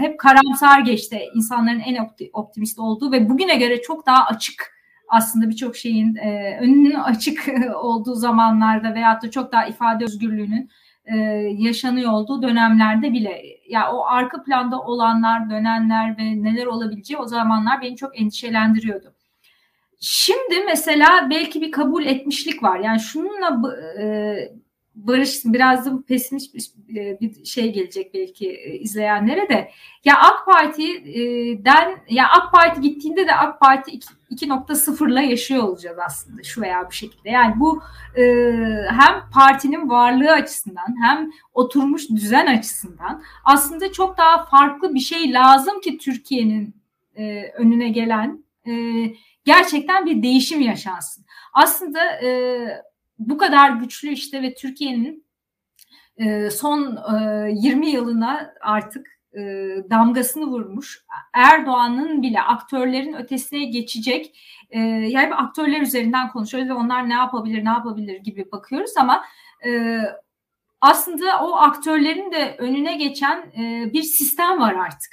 [0.01, 1.21] hep karamsar geçti.
[1.35, 6.95] İnsanların en optimist olduğu ve bugüne göre çok daha açık aslında birçok şeyin e, önünün
[6.95, 7.49] açık
[7.83, 10.71] olduğu zamanlarda veyahut da çok daha ifade özgürlüğünün
[11.13, 11.17] e,
[11.59, 17.83] yaşanıyor olduğu dönemlerde bile ya o arka planda olanlar, dönenler ve neler olabileceği o zamanlar
[17.83, 19.15] beni çok endişelendiriyordu.
[20.01, 22.79] Şimdi mesela belki bir kabul etmişlik var.
[22.79, 24.05] Yani şununla e,
[25.07, 29.71] barış biraz da pesimist bir e, şey gelecek belki e, izleyenlere de.
[30.05, 33.99] Ya AK Parti'den ya AK Parti gittiğinde de AK Parti
[34.31, 37.31] 2.0'la yaşıyor olacağız aslında şu veya bu şekilde.
[37.31, 37.83] Yani bu
[38.17, 38.23] e,
[38.89, 45.81] hem partinin varlığı açısından hem oturmuş düzen açısından aslında çok daha farklı bir şey lazım
[45.81, 46.79] ki Türkiye'nin
[47.55, 48.45] önüne gelen
[49.45, 51.25] gerçekten bir değişim yaşansın.
[51.53, 52.01] Aslında
[53.19, 55.25] bu kadar güçlü işte ve Türkiye'nin
[56.17, 59.41] e, son e, 20 yılına artık e,
[59.91, 61.05] damgasını vurmuş.
[61.35, 64.39] Erdoğan'ın bile aktörlerin ötesine geçecek.
[64.71, 69.25] E, yani aktörler üzerinden konuşuyoruz ve onlar ne yapabilir, ne yapabilir gibi bakıyoruz ama
[69.67, 70.01] e,
[70.81, 75.13] aslında o aktörlerin de önüne geçen e, bir sistem var artık.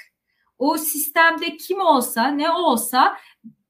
[0.57, 3.17] O sistemde kim olsa, ne olsa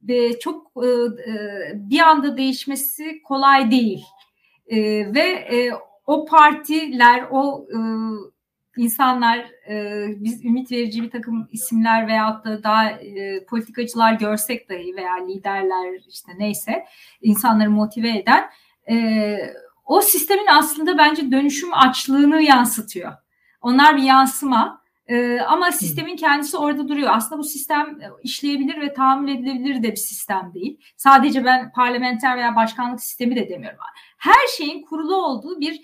[0.07, 4.03] e, çok e, e bir anda değişmesi kolay değil.
[4.67, 4.77] E,
[5.13, 5.71] ve e,
[6.05, 7.77] o partiler, o e,
[8.77, 9.37] insanlar,
[9.69, 15.15] e, biz ümit verici bir takım isimler veyahut da daha e, politikacılar görsek dahi veya
[15.15, 16.85] liderler işte neyse
[17.21, 18.49] insanları motive eden
[18.89, 19.37] e,
[19.85, 23.13] o sistemin aslında bence dönüşüm açlığını yansıtıyor.
[23.61, 27.09] Onlar bir yansıma ee, ama sistemin kendisi orada duruyor.
[27.13, 30.79] Aslında bu sistem e, işleyebilir ve tahammül edilebilir de bir sistem değil.
[30.97, 33.79] Sadece ben parlamenter veya başkanlık sistemi de demiyorum.
[34.17, 35.81] Her şeyin kurulu olduğu bir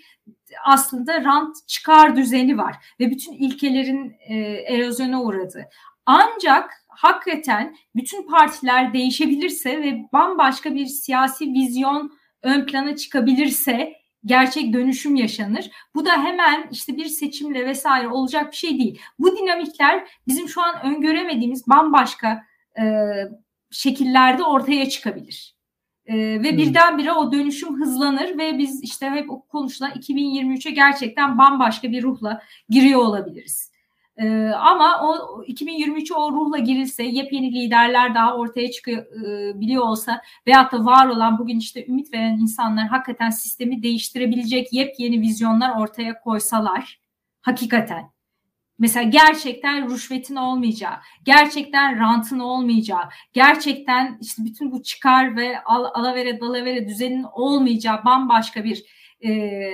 [0.65, 5.69] aslında rant çıkar düzeni var ve bütün ilkelerin e, erozyona uğradı.
[6.05, 12.11] Ancak hakikaten bütün partiler değişebilirse ve bambaşka bir siyasi vizyon
[12.43, 13.93] ön plana çıkabilirse
[14.25, 15.71] gerçek dönüşüm yaşanır.
[15.95, 19.01] Bu da hemen işte bir seçimle vesaire olacak bir şey değil.
[19.19, 22.43] Bu dinamikler bizim şu an öngöremediğimiz bambaşka
[22.79, 22.83] e,
[23.71, 25.55] şekillerde ortaya çıkabilir.
[26.05, 26.57] E, ve hmm.
[26.57, 32.99] birdenbire o dönüşüm hızlanır ve biz işte hep konuşulan 2023'e gerçekten bambaşka bir ruhla giriyor
[32.99, 33.70] olabiliriz.
[34.17, 40.71] Ee, ama o 2023'e o ruhla girilse, yepyeni liderler daha ortaya çıkabiliyor e, olsa veyahut
[40.71, 46.99] da var olan bugün işte ümit veren insanlar hakikaten sistemi değiştirebilecek yepyeni vizyonlar ortaya koysalar
[47.41, 48.11] hakikaten.
[48.79, 53.03] Mesela gerçekten rüşvetin olmayacağı, gerçekten rantın olmayacağı,
[53.33, 58.83] gerçekten işte bütün bu çıkar ve al, alavere dalavere düzenin olmayacağı bambaşka bir
[59.25, 59.71] e,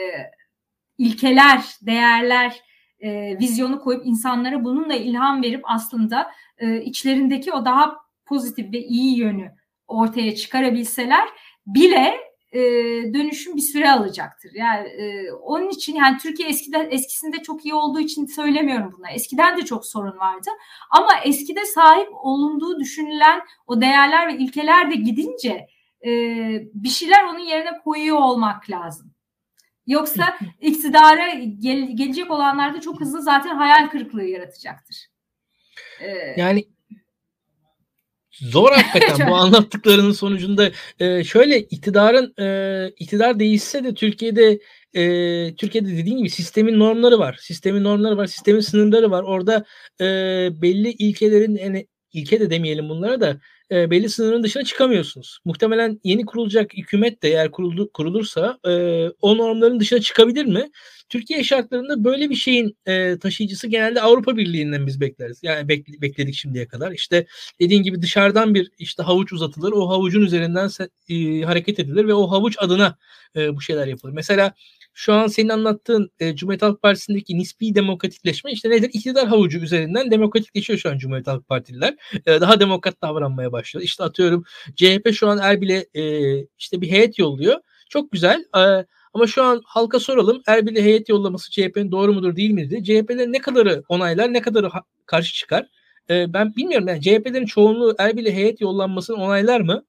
[0.97, 2.66] ilkeler, değerler
[2.99, 7.95] e, vizyonu koyup insanlara bununla ilham verip aslında e, içlerindeki o daha
[8.25, 9.51] pozitif ve iyi yönü
[9.87, 11.29] ortaya çıkarabilseler
[11.67, 12.59] bile e,
[13.13, 14.51] dönüşüm bir süre alacaktır.
[14.53, 19.07] Yani e, onun için yani Türkiye eskiden eskisinde çok iyi olduğu için söylemiyorum bunu.
[19.13, 20.49] Eskiden de çok sorun vardı.
[20.89, 25.67] Ama eskide sahip olunduğu düşünülen o değerler ve ilkeler de gidince
[26.05, 26.11] e,
[26.73, 29.16] bir şeyler onun yerine koyuyor olmak lazım.
[29.87, 35.07] Yoksa iktidara gel, gelecek olanlarda çok hızlı zaten hayal kırıklığı yaratacaktır.
[36.01, 36.65] Ee, yani
[38.31, 44.59] zor hakikaten bu anlattıklarının sonucunda e, şöyle iktidarın e, iktidar değişse de Türkiye'de
[44.93, 47.39] e, Türkiye'de dediğim gibi sistemin normları var.
[47.41, 49.23] Sistemin normları var, sistemin sınırları var.
[49.23, 49.65] Orada
[50.01, 50.05] e,
[50.61, 53.39] belli ilkelerin yani ilke de demeyelim bunlara da
[53.71, 55.39] e, belli sınırın dışına çıkamıyorsunuz.
[55.45, 58.71] Muhtemelen yeni kurulacak hükümet de eğer kuruldu, kurulursa e,
[59.21, 60.69] o normların dışına çıkabilir mi?
[61.09, 65.39] Türkiye şartlarında böyle bir şeyin e, taşıyıcısı genelde Avrupa Birliği'nden biz bekleriz.
[65.43, 66.91] Yani bek, bekledik şimdiye kadar.
[66.91, 67.25] İşte
[67.59, 69.71] dediğin gibi dışarıdan bir işte havuç uzatılır.
[69.71, 70.69] O havucun üzerinden
[71.09, 72.97] e, hareket edilir ve o havuç adına
[73.35, 74.13] e, bu şeyler yapılır.
[74.13, 74.53] Mesela
[74.97, 78.89] şu an senin anlattığın e, Cumhuriyet Halk Partisi'ndeki nispi demokratikleşme işte nedir?
[78.93, 81.95] İktidar havucu üzerinden demokratikleşiyor şu an Cumhuriyet Halk Partililer.
[82.25, 83.83] E, daha demokrat davranmaya başlıyor.
[83.83, 84.43] İşte atıyorum
[84.75, 86.03] CHP şu an Erbil'e e,
[86.57, 87.59] işte bir heyet yolluyor.
[87.89, 88.45] Çok güzel.
[88.57, 92.83] E, ama şu an halka soralım Erbil'e heyet yollaması CHP'nin doğru mudur değil midir?
[92.83, 94.69] CHP'lerin ne kadarı onaylar ne kadarı
[95.05, 95.67] karşı çıkar?
[96.09, 99.83] E, ben bilmiyorum yani CHP'lerin çoğunluğu Erbil'e heyet yollanmasını onaylar mı?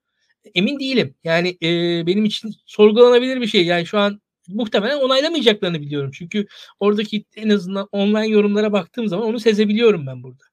[0.55, 1.15] Emin değilim.
[1.25, 1.69] Yani e,
[2.07, 3.67] benim için sorgulanabilir bir şey.
[3.67, 6.11] Yani şu an muhtemelen onaylamayacaklarını biliyorum.
[6.15, 6.47] Çünkü
[6.81, 10.45] oradaki en azından online yorumlara baktığım zaman onu sezebiliyorum ben burada.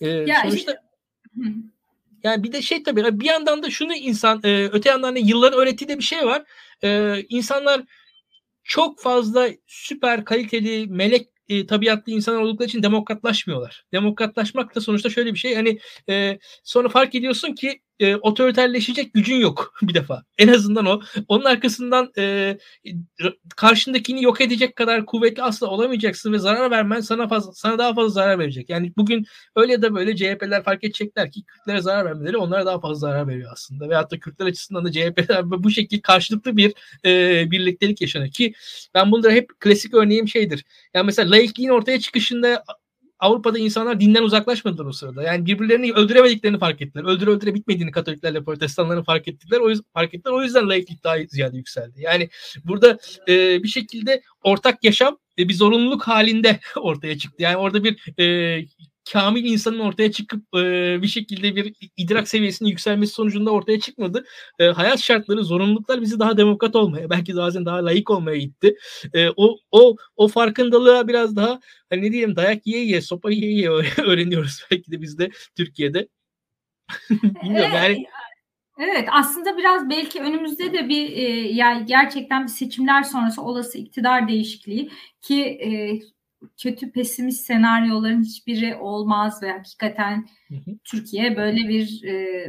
[0.00, 1.52] Ee, ya sonuçta işte...
[2.22, 5.58] yani bir de şey tabii bir yandan da şunu insan e, öte yandan da yılların
[5.58, 6.44] öğrettiği de bir şey var.
[6.84, 7.82] E, insanlar
[8.64, 13.84] çok fazla süper kaliteli melek e, tabiatlı insanlar oldukları için demokratlaşmıyorlar.
[13.92, 15.78] Demokratlaşmak da sonuçta şöyle bir şey hani
[16.08, 20.22] e, sonra fark ediyorsun ki e, otoriterleşecek gücün yok bir defa.
[20.38, 21.00] En azından o.
[21.28, 22.56] Onun arkasından e,
[23.56, 28.08] karşındakini yok edecek kadar kuvvetli asla olamayacaksın ve zarar vermen sana fazla sana daha fazla
[28.08, 28.70] zarar verecek.
[28.70, 29.26] Yani bugün
[29.56, 33.28] öyle ya da böyle CHP'ler fark edecekler ki Kürtlere zarar vermeleri onlara daha fazla zarar
[33.28, 33.88] veriyor aslında.
[33.88, 36.74] Veyahut da Kürtler açısından da CHP'ler bu şekilde karşılıklı bir
[37.04, 38.54] e, birliktelik yaşanıyor ki
[38.94, 40.64] ben bunları hep klasik örneğim şeydir.
[40.94, 42.64] Yani mesela laikliğin ortaya çıkışında
[43.22, 45.22] Avrupa'da insanlar dinden uzaklaşmadılar o sırada.
[45.22, 47.04] Yani birbirlerini öldüremediklerini fark ettiler.
[47.04, 49.60] Öldüre öldüre bitmediğini Katoliklerle Protestanların fark ettiler.
[49.60, 50.34] O yüzden, fark ettiler.
[50.34, 52.00] O yüzden laiklik daha ziyade yükseldi.
[52.02, 52.28] Yani
[52.64, 52.98] burada
[53.28, 57.42] e, bir şekilde ortak yaşam e, bir zorunluluk halinde ortaya çıktı.
[57.42, 58.58] Yani orada bir e,
[59.12, 64.24] kamil insanın ortaya çıkıp e, bir şekilde bir idrak seviyesinin yükselmesi sonucunda ortaya çıkmadı.
[64.58, 68.76] E, hayat şartları, zorunluluklar bizi daha demokrat olmaya, belki bazen daha layık olmaya gitti.
[69.14, 73.50] E, o o o farkındalığa biraz daha hani ne diyelim dayak yiye yiye, sopa yiye
[73.50, 76.08] yiye öğreniyoruz belki de biz de Türkiye'de.
[77.10, 78.06] Bilmiyorum yani
[78.78, 81.22] Evet aslında biraz belki önümüzde de bir e,
[81.52, 84.90] yani gerçekten bir seçimler sonrası olası iktidar değişikliği
[85.20, 85.68] ki e,
[86.62, 90.78] kötü pesimist senaryoların hiçbiri olmaz ve hakikaten hı hı.
[90.84, 92.46] Türkiye böyle bir e,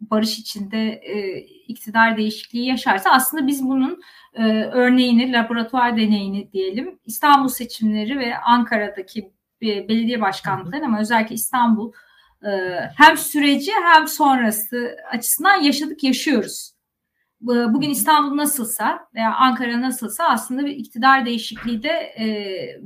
[0.00, 4.02] barış içinde e, iktidar değişikliği yaşarsa aslında biz bunun
[4.34, 11.92] e, örneğini laboratuvar deneyini diyelim İstanbul seçimleri ve Ankara'daki belediye başkanlıkları ama özellikle İstanbul
[12.46, 12.50] e,
[12.96, 16.73] hem süreci hem sonrası açısından yaşadık yaşıyoruz.
[17.46, 22.26] Bugün İstanbul nasılsa veya Ankara nasılsa aslında bir iktidar değişikliği de e,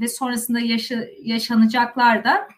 [0.00, 2.48] ve sonrasında yaşa, yaşanacaklar da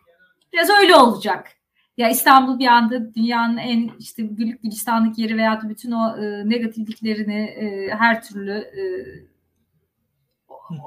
[0.53, 1.48] biraz öyle olacak.
[1.96, 7.42] Ya İstanbul bir anda dünyanın en işte gülük gülistanlık yeri veya bütün o e, negatifliklerini
[7.42, 8.82] e, her türlü e,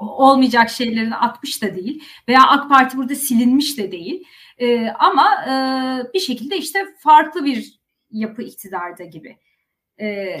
[0.00, 4.24] olmayacak şeylerini atmış da değil veya AK Parti burada silinmiş de değil.
[4.58, 5.52] E, ama e,
[6.14, 9.36] bir şekilde işte farklı bir yapı iktidarda gibi.
[10.00, 10.40] E,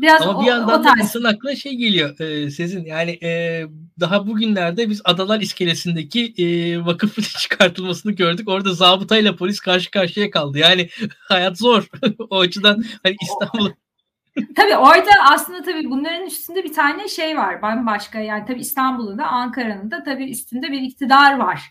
[0.00, 3.62] Biraz Ama o, bir yandan da insan aklına şey geliyor e, Sezin yani e,
[4.00, 6.46] daha bugünlerde biz Adalar iskelesindeki e,
[6.84, 8.48] vakıfın çıkartılmasını gördük.
[8.48, 10.58] Orada zabıtayla polis karşı karşıya kaldı.
[10.58, 10.88] Yani
[11.28, 11.88] hayat zor.
[12.30, 13.70] o açıdan hani İstanbul
[14.56, 19.26] tabii orada aslında tabii bunların üstünde bir tane şey var bambaşka yani tabii İstanbul'un da
[19.26, 21.62] Ankara'nın da tabii üstünde bir iktidar var.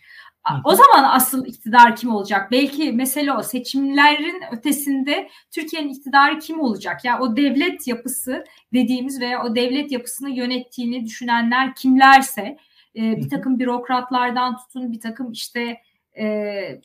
[0.63, 2.51] O zaman asıl iktidar kim olacak?
[2.51, 7.05] Belki mesele o seçimlerin ötesinde Türkiye'nin iktidarı kim olacak?
[7.05, 12.57] Ya yani o devlet yapısı dediğimiz veya o devlet yapısını yönettiğini düşünenler kimlerse
[12.95, 15.81] e, bir takım bürokratlardan tutun bir takım işte
[16.17, 16.81] e,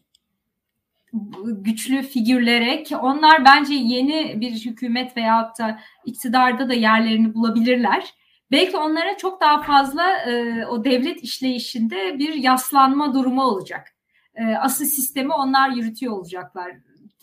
[1.45, 8.15] güçlü figürlere ki onlar bence yeni bir hükümet veyahut da iktidarda da yerlerini bulabilirler
[8.51, 13.95] belki onlara çok daha fazla e, o devlet işleyişinde bir yaslanma durumu olacak.
[14.35, 16.73] E, asıl sistemi onlar yürütüyor olacaklar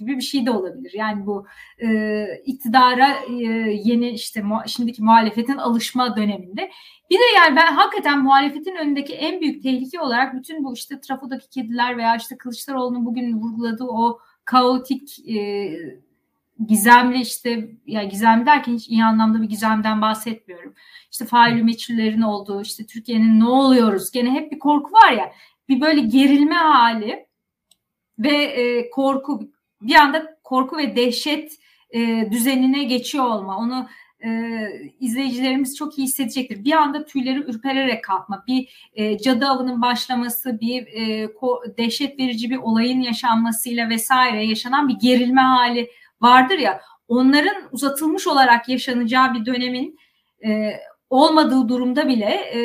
[0.01, 0.91] gibi bir şey de olabilir.
[0.93, 1.45] Yani bu
[1.84, 3.34] e, iktidara e,
[3.84, 6.72] yeni işte mu, şimdiki muhalefetin alışma döneminde.
[7.09, 11.49] Bir de yani ben hakikaten muhalefetin önündeki en büyük tehlike olarak bütün bu işte trafodaki
[11.49, 15.72] kediler veya işte Kılıçdaroğlu'nun bugün vurguladığı o kaotik e,
[16.68, 20.74] gizemli işte ya gizemli derken hiç iyi anlamda bir gizemden bahsetmiyorum.
[21.12, 25.32] İşte faili meçhullerin olduğu işte Türkiye'nin ne oluyoruz gene hep bir korku var ya
[25.70, 27.26] bir böyle gerilme hali
[28.20, 31.60] ve e, korku bir anda korku ve dehşet
[31.91, 33.88] e, düzenine geçiyor olma onu
[34.24, 34.30] e,
[34.99, 36.64] izleyicilerimiz çok iyi hissedecektir.
[36.64, 42.49] Bir anda tüyleri ürpererek kalkma, bir e, cadı avının başlaması, bir e, ko- dehşet verici
[42.49, 45.89] bir olayın yaşanmasıyla vesaire yaşanan bir gerilme hali
[46.22, 49.97] vardır ya onların uzatılmış olarak yaşanacağı bir dönemin
[50.45, 50.72] e,
[51.09, 52.61] olmadığı durumda bile e,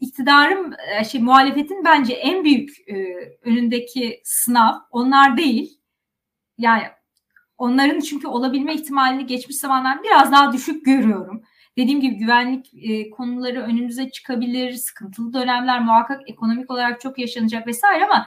[0.00, 2.94] iktidarın e, şey muhalefetin bence en büyük e,
[3.42, 5.78] önündeki sınav onlar değil.
[6.58, 6.82] Yani
[7.58, 11.42] onların çünkü olabilme ihtimalini geçmiş zamanlar biraz daha düşük görüyorum.
[11.76, 18.04] Dediğim gibi güvenlik e, konuları önümüze çıkabilir, sıkıntılı dönemler muhakkak ekonomik olarak çok yaşanacak vesaire
[18.04, 18.26] ama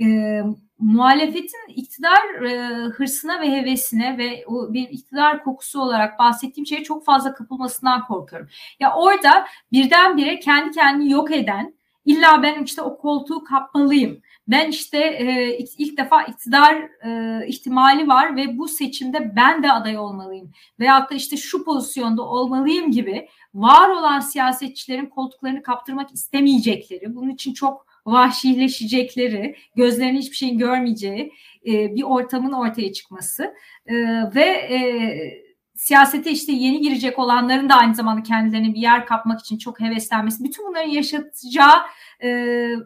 [0.00, 0.40] e,
[0.78, 7.04] muhalefetin iktidar e, hırsına ve hevesine ve o bir iktidar kokusu olarak bahsettiğim şeye çok
[7.04, 8.48] fazla kapılmasından korkuyorum.
[8.80, 14.22] Ya orada birdenbire kendi kendini yok eden illa ben işte o koltuğu kapmalıyım.
[14.48, 16.74] Ben işte e, ilk defa iktidar
[17.04, 20.52] e, ihtimali var ve bu seçimde ben de aday olmalıyım.
[20.80, 27.54] Veyahut da işte şu pozisyonda olmalıyım gibi var olan siyasetçilerin koltuklarını kaptırmak istemeyecekleri, bunun için
[27.54, 31.32] çok vahşileşecekleri, gözlerinin hiçbir şeyin görmeyeceği
[31.66, 33.54] e, bir ortamın ortaya çıkması.
[33.86, 33.94] E,
[34.34, 34.78] ve e,
[35.74, 40.44] siyasete işte yeni girecek olanların da aynı zamanda kendilerine bir yer kapmak için çok heveslenmesi,
[40.44, 41.76] bütün bunların yaşatacağı
[42.20, 42.78] e, e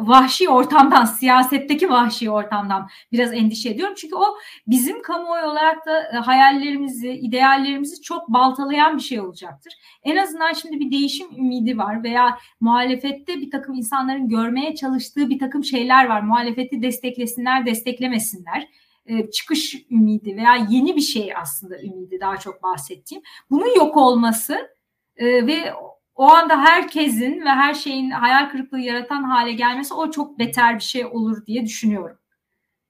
[0.00, 3.94] vahşi ortamdan, siyasetteki vahşi ortamdan biraz endişe ediyorum.
[3.98, 4.24] Çünkü o
[4.66, 9.72] bizim kamuoyu olarak da e, hayallerimizi, ideallerimizi çok baltalayan bir şey olacaktır.
[10.02, 15.38] En azından şimdi bir değişim ümidi var veya muhalefette bir takım insanların görmeye çalıştığı bir
[15.38, 16.20] takım şeyler var.
[16.20, 18.68] Muhalefeti desteklesinler, desteklemesinler
[19.06, 23.22] e, çıkış ümidi veya yeni bir şey aslında ümidi daha çok bahsettiğim.
[23.50, 24.70] Bunun yok olması
[25.16, 25.72] e, ve
[26.14, 30.84] o anda herkesin ve her şeyin hayal kırıklığı yaratan hale gelmesi o çok beter bir
[30.84, 32.18] şey olur diye düşünüyorum.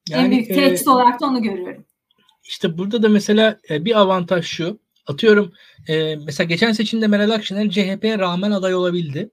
[0.08, 1.86] Yani, en büyük tehdit e, olarak da onu görüyorum.
[2.44, 4.80] İşte burada da mesela e, bir avantaj şu.
[5.06, 5.52] Atıyorum
[5.88, 9.30] e, mesela geçen seçimde Meral Akşener CHP'ye rağmen aday olabildi.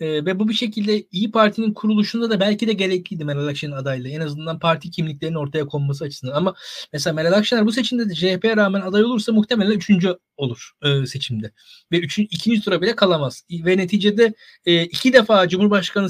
[0.00, 4.08] E, ve bu bir şekilde İyi Parti'nin kuruluşunda da belki de gerekliydi Meral Akşener'in adaylığı.
[4.08, 6.32] En azından parti kimliklerinin ortaya konması açısından.
[6.32, 6.54] Ama
[6.92, 11.52] mesela Meral Akşener bu seçimde de CHP'ye rağmen aday olursa muhtemelen üçüncü olur e, seçimde.
[11.92, 13.44] Ve üçün, ikinci tura bile kalamaz.
[13.50, 14.34] Ve neticede
[14.66, 16.08] e, iki defa Cumhurbaşkanı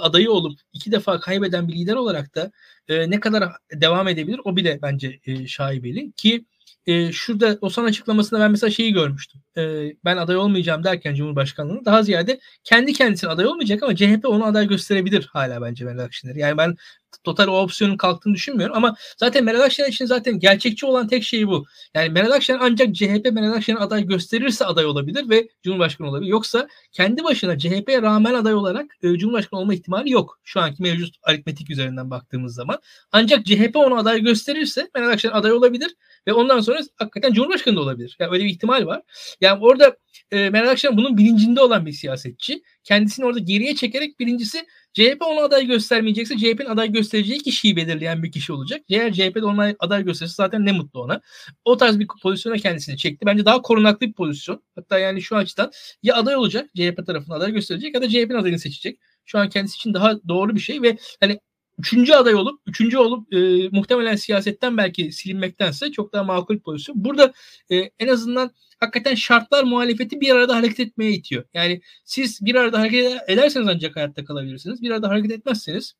[0.00, 2.52] adayı olup iki defa kaybeden bir lider olarak da
[2.88, 6.12] e, ne kadar devam edebilir o bile bence e, şaibeli.
[6.12, 6.44] Ki
[6.86, 11.84] e, şurada o son açıklamasında ben mesela şeyi görmüştüm e, ben aday olmayacağım derken Cumhurbaşkanlığı'na
[11.84, 16.34] daha ziyade kendi kendisine aday olmayacak ama CHP onu aday gösterebilir hala bence Meral Akşener.
[16.34, 16.76] Yani ben
[17.24, 21.48] total o opsiyonun kalktığını düşünmüyorum ama zaten Meral Akşener için zaten gerçekçi olan tek şey
[21.48, 21.64] bu.
[21.94, 26.30] Yani Meral Akşener ancak CHP Meral Akşener aday gösterirse aday olabilir ve Cumhurbaşkanı olabilir.
[26.30, 30.40] Yoksa kendi başına CHP'ye rağmen aday olarak e, Cumhurbaşkanı olma ihtimali yok.
[30.44, 32.78] Şu anki mevcut aritmetik üzerinden baktığımız zaman.
[33.12, 35.94] Ancak CHP onu aday gösterirse Meral Akşener aday olabilir
[36.26, 38.16] ve ondan sonra hakikaten Cumhurbaşkanı da olabilir.
[38.18, 39.02] Yani öyle bir ihtimal var.
[39.42, 39.96] Yani orada
[40.30, 42.62] e, Meral Akşener bunun bilincinde olan bir siyasetçi.
[42.84, 48.32] Kendisini orada geriye çekerek birincisi CHP ona aday göstermeyecekse CHP'nin aday göstereceği kişiyi belirleyen bir
[48.32, 48.80] kişi olacak.
[48.88, 51.20] Eğer CHP de ona aday gösterirse zaten ne mutlu ona.
[51.64, 53.26] O tarz bir pozisyona kendisini çekti.
[53.26, 54.62] Bence daha korunaklı bir pozisyon.
[54.74, 55.70] Hatta yani şu açıdan
[56.02, 58.98] ya aday olacak CHP tarafına aday gösterecek ya da CHP'nin adayını seçecek.
[59.24, 61.40] Şu an kendisi için daha doğru bir şey ve hani
[61.78, 67.04] üçüncü aday olup üçüncü olup e, muhtemelen siyasetten belki silinmektense çok daha makul pozisyon.
[67.04, 67.32] Burada
[67.70, 68.50] e, en azından
[68.82, 71.44] hakikaten şartlar muhalefeti bir arada hareket etmeye itiyor.
[71.54, 74.82] Yani siz bir arada hareket ederseniz ancak hayatta kalabilirsiniz.
[74.82, 75.94] Bir arada hareket etmezseniz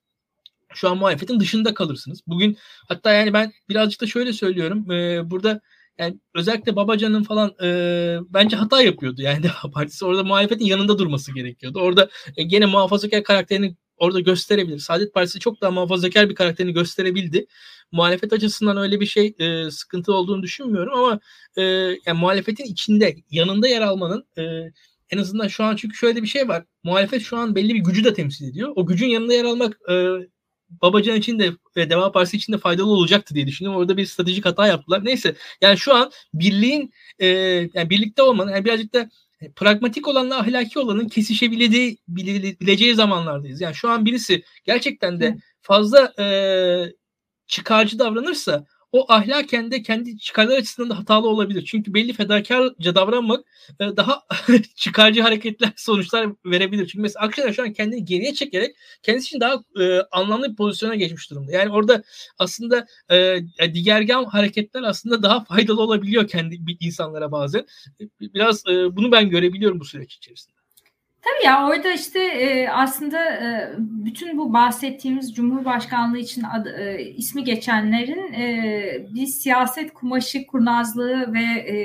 [0.74, 2.20] şu an muhalefetin dışında kalırsınız.
[2.26, 2.59] Bugün
[2.89, 4.91] hatta yani ben birazcık da şöyle söylüyorum.
[4.91, 5.61] E, burada
[5.99, 9.22] yani özellikle Babacan'ın falan e, bence hata yapıyordu.
[9.22, 11.80] Yani Deva Partisi orada muhalefetin yanında durması gerekiyordu.
[11.80, 14.78] Orada e, gene muhafazakar karakterini orada gösterebilir.
[14.78, 17.47] Saadet Partisi çok daha muhafazakar bir karakterini gösterebildi.
[17.93, 21.20] Muhalefet açısından öyle bir şey e, sıkıntı olduğunu düşünmüyorum ama
[21.57, 21.62] e,
[22.07, 24.43] yani muhalefetin içinde yanında yer almanın e,
[25.11, 26.64] en azından şu an çünkü şöyle bir şey var.
[26.84, 28.72] Muhalefet şu an belli bir gücü de temsil ediyor.
[28.76, 30.07] O gücün yanında yer almak e,
[30.82, 33.80] Babacan için de ve Deva Partisi için de faydalı olacaktı diye düşünüyorum.
[33.80, 35.05] Orada bir stratejik hata yaptılar.
[35.05, 37.26] Neyse yani şu an birliğin e,
[37.74, 39.11] yani birlikte olmanın yani birazcık da
[39.57, 43.61] pragmatik olanla ahlaki olanın kesişebileceği bileceği zamanlardayız.
[43.61, 46.26] Yani şu an birisi gerçekten de fazla e,
[47.53, 51.64] çıkarcı davranırsa o ahlaken de kendi çıkarlar açısından da hatalı olabilir.
[51.64, 53.44] Çünkü belli fedakarca davranmak
[53.80, 54.22] e, daha
[54.76, 56.86] çıkarcı hareketler sonuçlar verebilir.
[56.86, 60.94] Çünkü mesela Akşener şu an kendini geriye çekerek kendisi için daha e, anlamlı bir pozisyona
[60.94, 61.53] geçmiş durumda.
[61.53, 62.03] Yani orada
[62.38, 67.66] aslında e, digergam hareketler aslında daha faydalı olabiliyor kendi insanlara bazen.
[68.20, 70.62] Biraz e, bunu ben görebiliyorum bu süreç içerisinde.
[71.23, 77.45] Tabii ya orada işte e, aslında e, bütün bu bahsettiğimiz Cumhurbaşkanlığı için ad, e, ismi
[77.45, 81.77] geçenlerin e, bir siyaset kumaşı kurnazlığı ve e,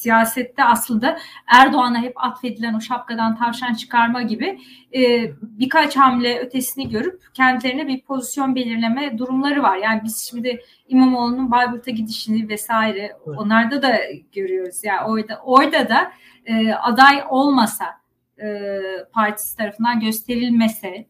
[0.00, 4.60] siyasette aslında Erdoğan'a hep atfedilen o şapkadan tavşan çıkarma gibi
[4.94, 9.76] e, birkaç hamle ötesini görüp kendilerine bir pozisyon belirleme durumları var.
[9.76, 13.38] Yani biz şimdi İmamoğlu'nun Bayburt'a gidişini vesaire evet.
[13.38, 13.96] onlarda da
[14.32, 14.84] görüyoruz.
[14.84, 16.12] Yani orada orada da
[16.46, 17.99] e, aday olmasa
[18.42, 18.80] e,
[19.12, 21.06] partisi tarafından gösterilmese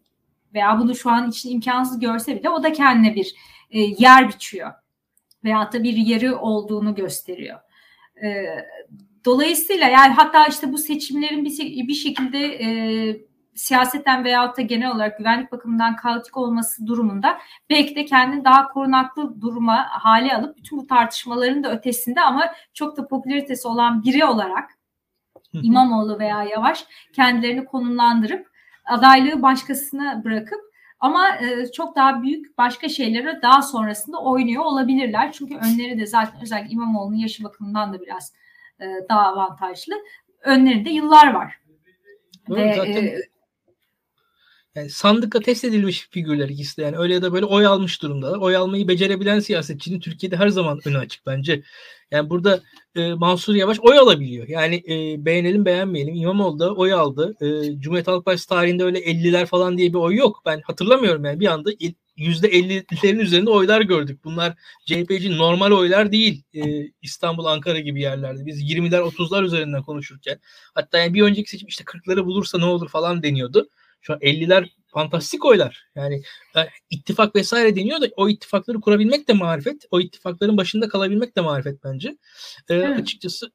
[0.55, 3.35] veya bunu şu an için imkansız görse bile o da kendine bir
[3.71, 4.73] e, yer biçiyor.
[5.45, 7.59] Veyahut da bir yeri olduğunu gösteriyor.
[8.23, 8.47] E,
[9.25, 12.69] dolayısıyla yani hatta işte bu seçimlerin bir, bir şekilde e,
[13.55, 17.39] siyasetten veyahut da genel olarak güvenlik bakımından kaotik olması durumunda
[17.71, 22.97] belki de kendini daha korunaklı duruma hale alıp bütün bu tartışmaların da ötesinde ama çok
[22.97, 24.80] da popülaritesi olan biri olarak
[25.53, 28.51] İmamoğlu veya Yavaş kendilerini konumlandırıp
[28.85, 30.61] adaylığı başkasına bırakıp
[31.01, 35.33] ama e, çok daha büyük başka şeylere daha sonrasında oynuyor olabilirler.
[35.33, 38.33] Çünkü önleri de zaten özellikle İmamoğlu'nun yaşı bakımından da biraz
[38.81, 39.95] e, daha avantajlı.
[40.45, 41.61] Önlerinde yıllar var.
[42.49, 43.19] Doğru, Ve, zaten e,
[44.75, 48.39] yani sandıkla test edilmiş figürler ikisi de yani öyle ya da böyle oy almış durumdalar.
[48.39, 51.63] Oy almayı becerebilen siyasetçinin Türkiye'de her zaman önü açık bence.
[52.11, 52.61] Yani burada
[52.97, 54.49] e, Mansur Yavaş oy alabiliyor.
[54.49, 56.15] Yani e, beğenelim beğenmeyelim.
[56.15, 57.37] İmamoğlu da oy aldı.
[57.41, 60.43] E, Cumhuriyet Halk Partisi tarihinde öyle 50'ler falan diye bir oy yok.
[60.47, 61.71] Ben hatırlamıyorum yani bir anda
[62.19, 64.25] %50'lerin üzerinde oylar gördük.
[64.25, 64.55] Bunlar
[64.87, 66.43] CHP'ci normal oylar değil.
[66.55, 68.47] Ee, İstanbul, Ankara gibi yerlerde.
[68.47, 70.41] Biz 20'ler 30'lar üzerinden konuşurken
[70.75, 73.69] hatta yani bir önceki seçim işte 40'ları bulursa ne olur falan deniyordu.
[74.01, 75.87] Şu an 50'ler fantastik oylar.
[75.95, 76.23] Yani
[76.57, 76.61] e,
[76.91, 79.85] ittifak vesaire deniyor da o ittifakları kurabilmek de marifet.
[79.91, 82.17] O ittifakların başında kalabilmek de marifet bence.
[82.69, 82.83] E.
[82.83, 83.51] Açıkçası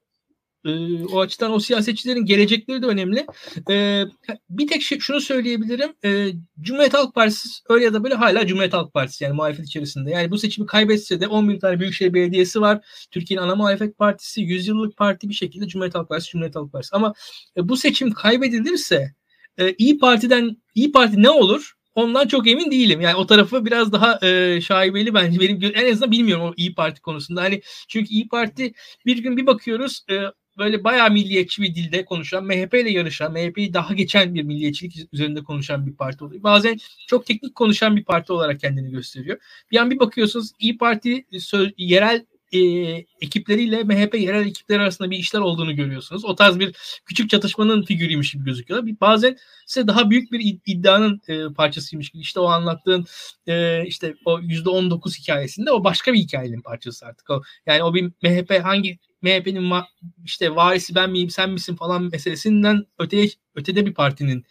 [0.66, 3.26] e, o açıdan o siyasetçilerin gelecekleri de önemli.
[3.70, 4.04] E,
[4.50, 5.94] bir tek şey, şunu söyleyebilirim.
[6.06, 6.32] E,
[6.62, 10.12] Cumhuriyet Halk Partisi öyle ya da böyle hala Cumhuriyet Halk Partisi yani muhalefet içerisinde.
[10.12, 12.86] Yani bu seçimi kaybetse de 11 tane büyükşehir belediyesi var.
[13.12, 16.96] Türkiye'nin ana muhalefet partisi, 100 yıllık parti bir şekilde Cumhuriyet Halk Partisi, Cumhuriyet Halk Partisi.
[16.96, 17.14] Ama
[17.58, 19.14] e, bu seçim kaybedilirse
[19.58, 21.74] e, İyi Parti'den İyi Parti ne olur?
[21.96, 23.02] Ondan çok emin değilim.
[23.02, 25.40] Yani o tarafı biraz daha e, şaibeli bence.
[25.40, 27.42] Benim en azından bilmiyorum o İyi Parti konusunda.
[27.42, 28.74] Hani çünkü İyi Parti
[29.06, 30.16] bir gün bir bakıyoruz e,
[30.58, 35.44] böyle bayağı milliyetçi bir dilde konuşan, MHP ile yarışan, MHP'yi daha geçen bir milliyetçilik üzerinde
[35.44, 36.44] konuşan bir parti oluyor.
[36.44, 36.78] Bazen
[37.08, 39.38] çok teknik konuşan bir parti olarak kendini gösteriyor.
[39.72, 42.26] Bir an bir bakıyorsunuz İyi Parti söz, yerel
[42.56, 46.26] e, ekipleriyle MHP yerel ekipleri arasında bir işler olduğunu görüyorsunuz.
[46.26, 46.76] O tarz bir
[47.06, 48.86] küçük çatışmanın figürüymüş gibi gözüküyor.
[48.86, 52.22] Bir, bazen size daha büyük bir iddianın e, parçasıymış gibi.
[52.22, 53.06] İşte o anlattığın
[53.48, 57.30] e, işte o %19 hikayesinde o başka bir hikayenin parçası artık.
[57.30, 59.86] O, yani o bir MHP hangi MHP'nin va-
[60.26, 64.46] işte varisi ben miyim sen misin falan meselesinden öteye ötede bir partinin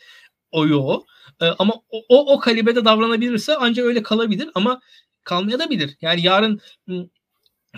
[0.50, 1.06] oyu o.
[1.40, 4.80] E, ama o, o, o kalibede davranabilirse ancak öyle kalabilir ama
[5.24, 5.96] kalmaya da bilir.
[6.00, 6.60] Yani yarın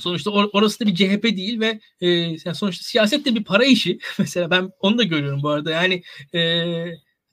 [0.01, 3.65] sonuçta or- orası da bir CHP değil ve e, yani sonuçta siyaset de bir para
[3.65, 3.99] işi.
[4.19, 5.71] Mesela ben onu da görüyorum bu arada.
[5.71, 6.41] Yani e,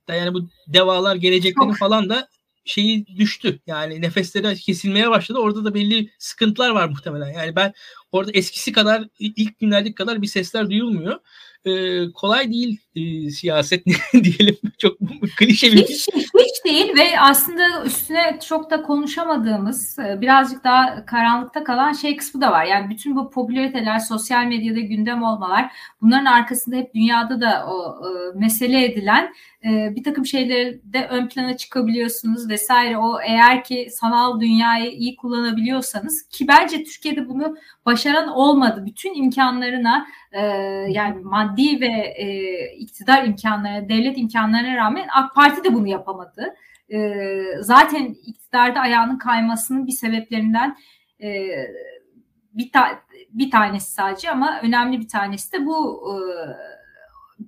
[0.10, 2.30] yani bu devalar geleceklerini falan da
[2.66, 3.60] şeyi düştü.
[3.68, 5.40] Yani nefesleri kesilmeye başladı.
[5.40, 7.34] Orada da belli sıkıntılar var muhtemelen.
[7.34, 7.74] Yani ben
[8.12, 11.20] orada eskisi kadar ilk günlerdeki kadar bir sesler duyulmuyor
[11.66, 14.58] e, kolay değil e, siyaset diyelim.
[14.84, 14.98] Çok
[15.38, 21.94] klişe bir hiç, hiç değil ve aslında üstüne çok da konuşamadığımız birazcık daha karanlıkta kalan
[21.94, 22.66] şey kısmı da var.
[22.66, 25.72] Yani bütün bu popülariteler, sosyal medyada gündem olmalar
[26.02, 29.34] bunların arkasında hep dünyada da o e, mesele edilen
[29.66, 32.98] e, bir takım şeyleri de ön plana çıkabiliyorsunuz vesaire.
[32.98, 37.56] O eğer ki sanal dünyayı iyi kullanabiliyorsanız ki bence Türkiye'de bunu
[37.86, 38.84] başaran olmadı.
[38.86, 40.42] Bütün imkanlarına e,
[40.90, 42.28] yani maddi ve e,
[42.76, 46.56] iktidar imkanlarına, devlet imkanlarına rağmen AK Parti de bunu yapamadı.
[46.94, 47.16] E,
[47.60, 50.78] zaten iktidarda ayağının kaymasının bir sebeplerinden
[51.24, 51.50] e,
[52.54, 53.00] bir, ta,
[53.30, 56.16] bir tanesi sadece ama önemli bir tanesi de bu e,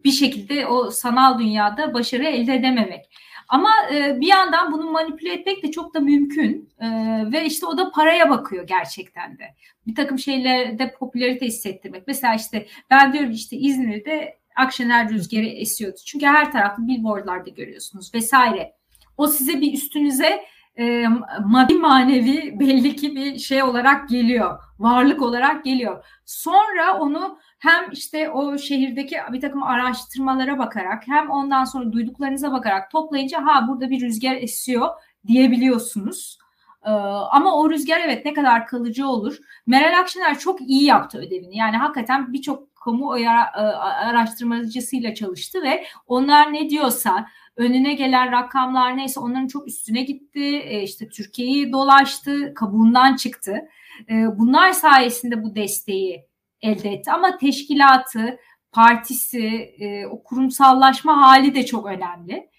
[0.04, 3.06] bir şekilde o sanal dünyada başarı elde edememek.
[3.48, 6.88] Ama e, bir yandan bunu manipüle etmek de çok da mümkün e,
[7.32, 9.44] ve işte o da paraya bakıyor gerçekten de.
[9.88, 12.08] Bir takım şeylerde popülarite hissettirmek.
[12.08, 15.98] Mesela işte ben diyorum işte İzmir'de Akşener rüzgarı esiyordu.
[16.06, 18.76] Çünkü her tarafta billboardlarda görüyorsunuz vesaire.
[19.18, 20.46] O size bir üstünüze
[20.78, 21.08] e,
[21.46, 24.60] maddi manevi belli ki bir şey olarak geliyor.
[24.80, 26.06] Varlık olarak geliyor.
[26.26, 32.92] Sonra onu hem işte o şehirdeki bir takım araştırmalara bakarak hem ondan sonra duyduklarınıza bakarak
[32.92, 34.90] toplayınca ha burada bir rüzgar esiyor
[35.28, 36.40] diyebiliyorsunuz.
[36.86, 36.90] Ee,
[37.32, 39.38] ama o rüzgar evet ne kadar kalıcı olur.
[39.68, 41.58] Meral Akşener çok iyi yaptı ödevini.
[41.58, 47.26] Yani hakikaten birçok kamu e, araştırmacısıyla çalıştı ve onlar ne diyorsa
[47.56, 50.58] önüne gelen rakamlar neyse onların çok üstüne gitti.
[50.58, 53.62] E, işte Türkiye'yi dolaştı, kabuğundan çıktı.
[54.10, 56.26] E, bunlar sayesinde bu desteği
[56.62, 57.12] elde etti.
[57.12, 58.40] Ama teşkilatı,
[58.72, 59.48] partisi,
[59.80, 62.50] e, o kurumsallaşma hali de çok önemli.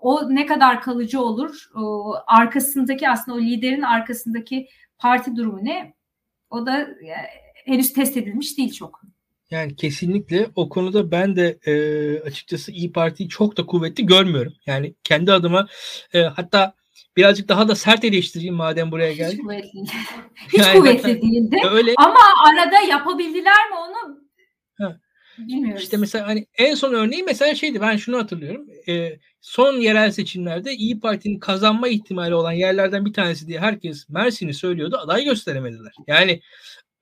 [0.00, 1.68] O ne kadar kalıcı olur?
[2.26, 5.94] Arkasındaki aslında o liderin arkasındaki parti durumu ne?
[6.50, 6.88] O da
[7.68, 9.00] henüz test edilmiş değil çok.
[9.50, 11.72] Yani kesinlikle o konuda ben de e,
[12.20, 14.52] açıkçası İyi Parti'yi çok da kuvvetli görmüyorum.
[14.66, 15.68] Yani kendi adıma
[16.14, 16.74] e, hatta
[17.16, 19.38] birazcık daha da sert eleştireyim madem buraya geldik.
[19.38, 19.70] Hiç kuvvetli,
[20.52, 21.56] Hiç yani kuvvetli değildi.
[21.70, 21.94] Öyle.
[21.96, 24.20] Ama arada yapabildiler mi onu
[24.78, 24.96] ha.
[25.38, 25.82] bilmiyoruz.
[25.82, 28.66] İşte mesela hani en son örneği mesela şeydi ben şunu hatırlıyorum.
[28.88, 34.54] E, son yerel seçimlerde İyi Parti'nin kazanma ihtimali olan yerlerden bir tanesi diye herkes Mersin'i
[34.54, 34.96] söylüyordu.
[34.96, 35.92] Aday gösteremediler.
[36.06, 36.40] Yani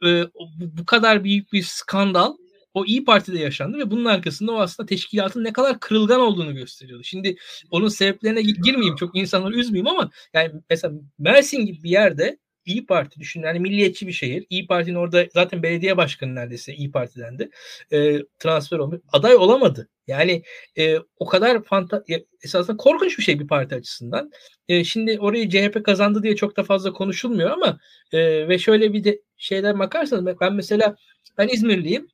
[0.04, 0.24] e,
[0.58, 2.36] bu kadar büyük bir skandal
[2.74, 7.04] o İyi Parti'de yaşandı ve bunun arkasında o aslında teşkilatın ne kadar kırılgan olduğunu gösteriyordu.
[7.04, 7.36] Şimdi
[7.70, 13.20] onun sebeplerine girmeyeyim çok insanları üzmeyeyim ama yani mesela Mersin gibi bir yerde İyi Parti
[13.20, 14.46] düşün yani milliyetçi bir şehir.
[14.50, 17.50] İyi Parti'nin orada zaten belediye başkanı neredeyse İyi Parti'den de
[17.92, 19.00] e, transfer olmuş.
[19.12, 19.88] Aday olamadı.
[20.06, 20.42] Yani
[20.78, 22.04] e, o kadar fanta
[22.42, 24.30] esasında korkunç bir şey bir parti açısından.
[24.68, 27.78] E, şimdi orayı CHP kazandı diye çok da fazla konuşulmuyor ama
[28.12, 30.96] e, ve şöyle bir de şeyler bakarsanız ben mesela
[31.38, 32.08] ben İzmirliyim.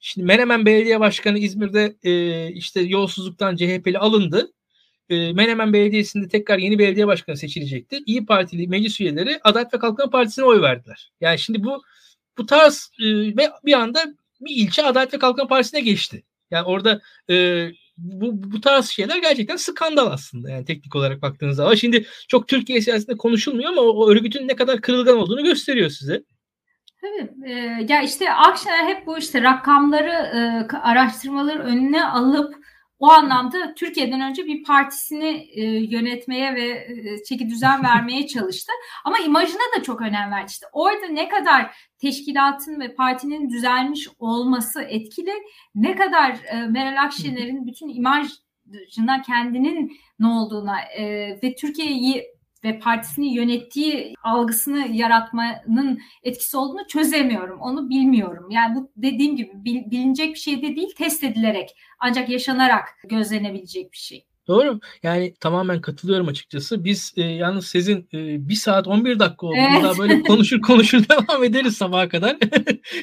[0.00, 4.52] Şimdi Menemen Belediye Başkanı İzmir'de e, işte yolsuzluktan CHP'li alındı.
[5.12, 7.98] E, Menemen Belediyesi'nde tekrar yeni belediye başkanı seçilecekti.
[8.06, 11.12] İyi Partili meclis üyeleri Adalet ve Kalkınma Partisi'ne oy verdiler.
[11.20, 11.82] Yani şimdi bu
[12.38, 13.04] bu tarz e,
[13.36, 14.04] ve bir anda
[14.40, 16.22] bir ilçe Adalet ve Kalkınma Partisi'ne geçti.
[16.50, 17.00] Yani orada
[17.30, 21.74] e, bu, bu tarz şeyler gerçekten skandal aslında yani teknik olarak baktığınız zaman.
[21.74, 26.22] Şimdi çok Türkiye siyasetinde konuşulmuyor ama o, o örgütün ne kadar kırılgan olduğunu gösteriyor size.
[27.00, 27.50] Tabii.
[27.50, 27.52] E,
[27.88, 32.61] ya işte Akşener hep bu işte rakamları, e, araştırmaları önüne alıp
[33.02, 38.72] o anlamda Türkiye'den önce bir partisini e, yönetmeye ve e, çeki düzen vermeye çalıştı.
[39.04, 40.50] Ama imajına da çok önem verdi.
[40.50, 45.32] İşte orada ne kadar teşkilatın ve partinin düzelmiş olması etkili,
[45.74, 51.04] ne kadar e, Meral Akşener'in bütün imajına kendinin ne olduğuna e,
[51.42, 52.24] ve Türkiye'yi
[52.64, 57.60] ve partisini yönettiği algısını yaratmanın etkisi olduğunu çözemiyorum.
[57.60, 58.50] Onu bilmiyorum.
[58.50, 63.98] Yani bu dediğim gibi bilinecek bir şey de değil, test edilerek ancak yaşanarak gözlenebilecek bir
[63.98, 64.31] şey.
[64.48, 64.80] Doğru.
[65.02, 66.84] Yani tamamen katılıyorum açıkçası.
[66.84, 69.56] Biz e, yalnız sizin e, 1 saat 11 dakika oldu.
[69.58, 69.82] Evet.
[69.82, 72.36] Daha böyle konuşur konuşur devam ederiz sabaha kadar.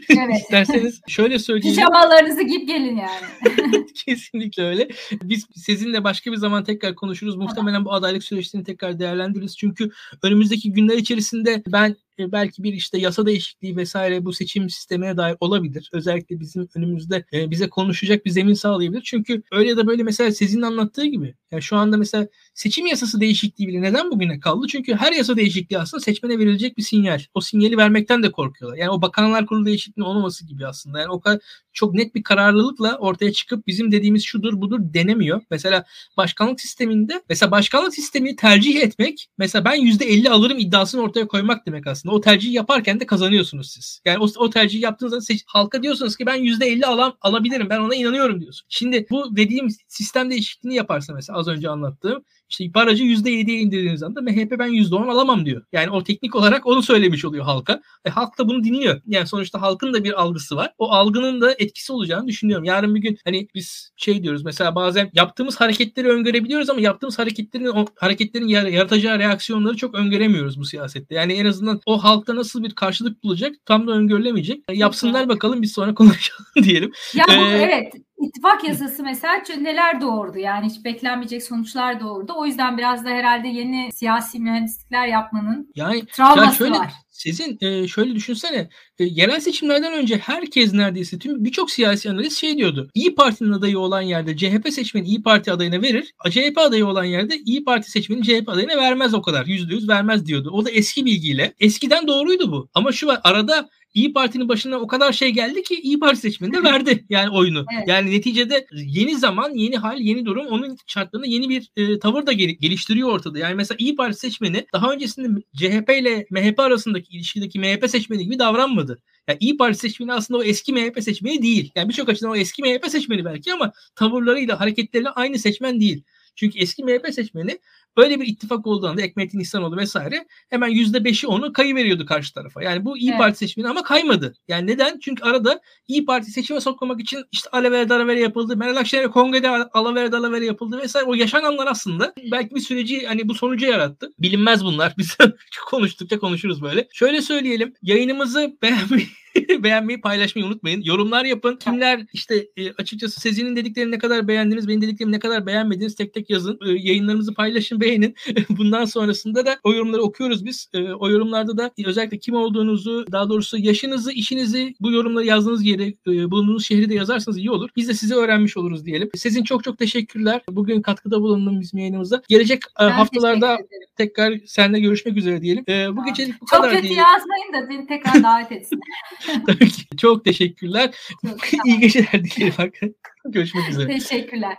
[0.09, 0.35] Evet.
[0.41, 1.75] İsterseniz şöyle söyleyeyim.
[1.75, 3.85] Pijamalarınızı giyip gelin yani.
[4.05, 4.87] Kesinlikle öyle.
[5.23, 7.35] Biz sizinle başka bir zaman tekrar konuşuruz.
[7.35, 9.57] Muhtemelen bu adaylık süreçlerini tekrar değerlendiririz.
[9.57, 9.89] Çünkü
[10.23, 15.37] önümüzdeki günler içerisinde ben e, belki bir işte yasa değişikliği vesaire bu seçim sistemine dair
[15.39, 15.89] olabilir.
[15.93, 19.01] Özellikle bizim önümüzde e, bize konuşacak bir zemin sağlayabilir.
[19.05, 23.21] Çünkü öyle ya da böyle mesela sizin anlattığı gibi yani şu anda mesela seçim yasası
[23.21, 24.67] değişikliği bile neden bugüne kaldı?
[24.69, 27.19] Çünkü her yasa değişikliği aslında seçmene verilecek bir sinyal.
[27.33, 28.77] O sinyali vermekten de korkuyorlar.
[28.77, 30.99] Yani o bakanlar kurulu değişikliğinin olmaması gibi aslında.
[30.99, 31.39] Yani o kadar
[31.79, 35.41] çok net bir kararlılıkla ortaya çıkıp bizim dediğimiz şudur budur denemiyor.
[35.51, 35.85] Mesela
[36.17, 41.87] başkanlık sisteminde mesela başkanlık sistemini tercih etmek mesela ben %50 alırım iddiasını ortaya koymak demek
[41.87, 42.15] aslında.
[42.15, 44.01] O tercihi yaparken de kazanıyorsunuz siz.
[44.05, 47.95] Yani o, o tercihi yaptığınızda seç, halka diyorsunuz ki ben %50 alam, alabilirim ben ona
[47.95, 48.65] inanıyorum diyorsun.
[48.69, 54.21] Şimdi bu dediğim sistem değişikliğini yaparsa mesela az önce anlattığım işte barajı %7'ye indirdiğiniz anda
[54.21, 55.63] MHP ben %10 alamam diyor.
[55.71, 57.81] Yani o teknik olarak onu söylemiş oluyor halka.
[58.05, 59.01] E, halk da bunu dinliyor.
[59.07, 60.73] Yani sonuçta halkın da bir algısı var.
[60.77, 62.65] O algının da etkisi olacağını düşünüyorum.
[62.65, 67.65] Yarın bir gün hani biz şey diyoruz mesela bazen yaptığımız hareketleri öngörebiliyoruz ama yaptığımız hareketlerin
[67.65, 71.15] o hareketlerin yaratacağı reaksiyonları çok öngöremiyoruz bu siyasette.
[71.15, 74.63] Yani en azından o halkta nasıl bir karşılık bulacak tam da öngörülemeyecek.
[74.69, 76.91] E, yapsınlar bakalım biz sonra konuşalım diyelim.
[77.13, 82.33] Ya ee, evet İttifak yasası mesela neler doğurdu yani hiç beklenmeyecek sonuçlar doğurdu.
[82.37, 86.93] O yüzden biraz da herhalde yeni siyasi mühendislikler yapmanın yani, travması ya şöyle, var.
[87.09, 88.69] Sizin e, şöyle düşünsene
[88.99, 92.89] e, yerel seçimlerden önce herkes neredeyse tüm birçok siyasi analist şey diyordu.
[92.93, 96.13] İyi Parti'nin adayı olan yerde CHP seçmeni İyi Parti adayına verir.
[96.29, 99.45] CHP adayı olan yerde İyi Parti seçmeni CHP adayına vermez o kadar.
[99.45, 100.49] Yüzde yüz vermez diyordu.
[100.53, 101.53] O da eski bilgiyle.
[101.59, 102.69] Eskiden doğruydu bu.
[102.73, 106.63] Ama şu var arada İyi Parti'nin başına o kadar şey geldi ki İyi Parti seçmeninde
[106.63, 107.65] verdi yani oyunu.
[107.77, 107.87] Evet.
[107.87, 112.31] Yani neticede yeni zaman, yeni hal, yeni durum onun şartlarında yeni bir e, tavır da
[112.31, 113.39] gel- geliştiriyor ortada.
[113.39, 118.39] Yani mesela İyi Parti seçmeni daha öncesinde CHP ile MHP arasındaki ilişkideki MHP seçmeni gibi
[118.39, 119.01] davranmadı.
[119.27, 121.71] Yani İyi Parti seçmeni aslında o eski MHP seçmeni değil.
[121.75, 126.03] Yani birçok açıdan o eski MHP seçmeni belki ama tavırlarıyla, hareketleriyle aynı seçmen değil.
[126.35, 127.59] Çünkü eski MHP seçmeni
[127.97, 132.63] Böyle bir ittifak olduğunda Ekmelettin İhsanoğlu vesaire hemen yüzde beşi onu kayıveriyordu karşı tarafa.
[132.63, 133.19] Yani bu İyi evet.
[133.19, 134.33] Parti seçmeni ama kaymadı.
[134.47, 134.99] Yani neden?
[134.99, 138.57] Çünkü arada İyi Parti seçime sokmamak için işte alavere dalavere yapıldı.
[138.57, 141.05] Meral Akşener'e kongrede alavere dalavere yapıldı vesaire.
[141.05, 144.13] O yaşananlar aslında belki bir süreci hani bu sonucu yarattı.
[144.19, 144.93] Bilinmez bunlar.
[144.97, 145.17] Biz
[145.65, 146.87] konuştukça konuşuruz böyle.
[146.93, 147.73] Şöyle söyleyelim.
[147.81, 149.07] Yayınımızı beğenmeyi
[149.63, 150.81] beğenmeyi paylaşmayı unutmayın.
[150.81, 151.55] Yorumlar yapın.
[151.55, 156.13] Kimler işte e, açıkçası Sezin'in dediklerini ne kadar beğendiniz, benim dediklerimi ne kadar beğenmediniz tek
[156.13, 156.59] tek yazın.
[156.65, 158.15] E, yayınlarımızı paylaşın, beğenin.
[158.49, 160.69] Bundan sonrasında da o yorumları okuyoruz biz.
[160.73, 165.97] E, o yorumlarda da özellikle kim olduğunuzu, daha doğrusu yaşınızı, işinizi bu yorumları yazdığınız yeri,
[166.07, 167.69] e, bulunduğunuz şehri de yazarsanız iyi olur.
[167.75, 169.09] Biz de sizi öğrenmiş oluruz diyelim.
[169.15, 170.41] Sezin çok çok teşekkürler.
[170.49, 172.21] Bugün katkıda bulundun bizim yayınımızda.
[172.29, 173.57] Gelecek e, haftalarda
[173.95, 175.63] tekrar seninle görüşmek üzere diyelim.
[175.67, 178.79] E, bu gecelik bu çok kadar Çok kötü yazmayın da beni tekrar davet etsin.
[179.47, 179.83] Tabii ki.
[179.97, 180.95] Çok teşekkürler.
[181.27, 182.93] Çok İyi geceler dilerim.
[183.25, 183.87] Görüşmek üzere.
[183.99, 184.57] Teşekkürler.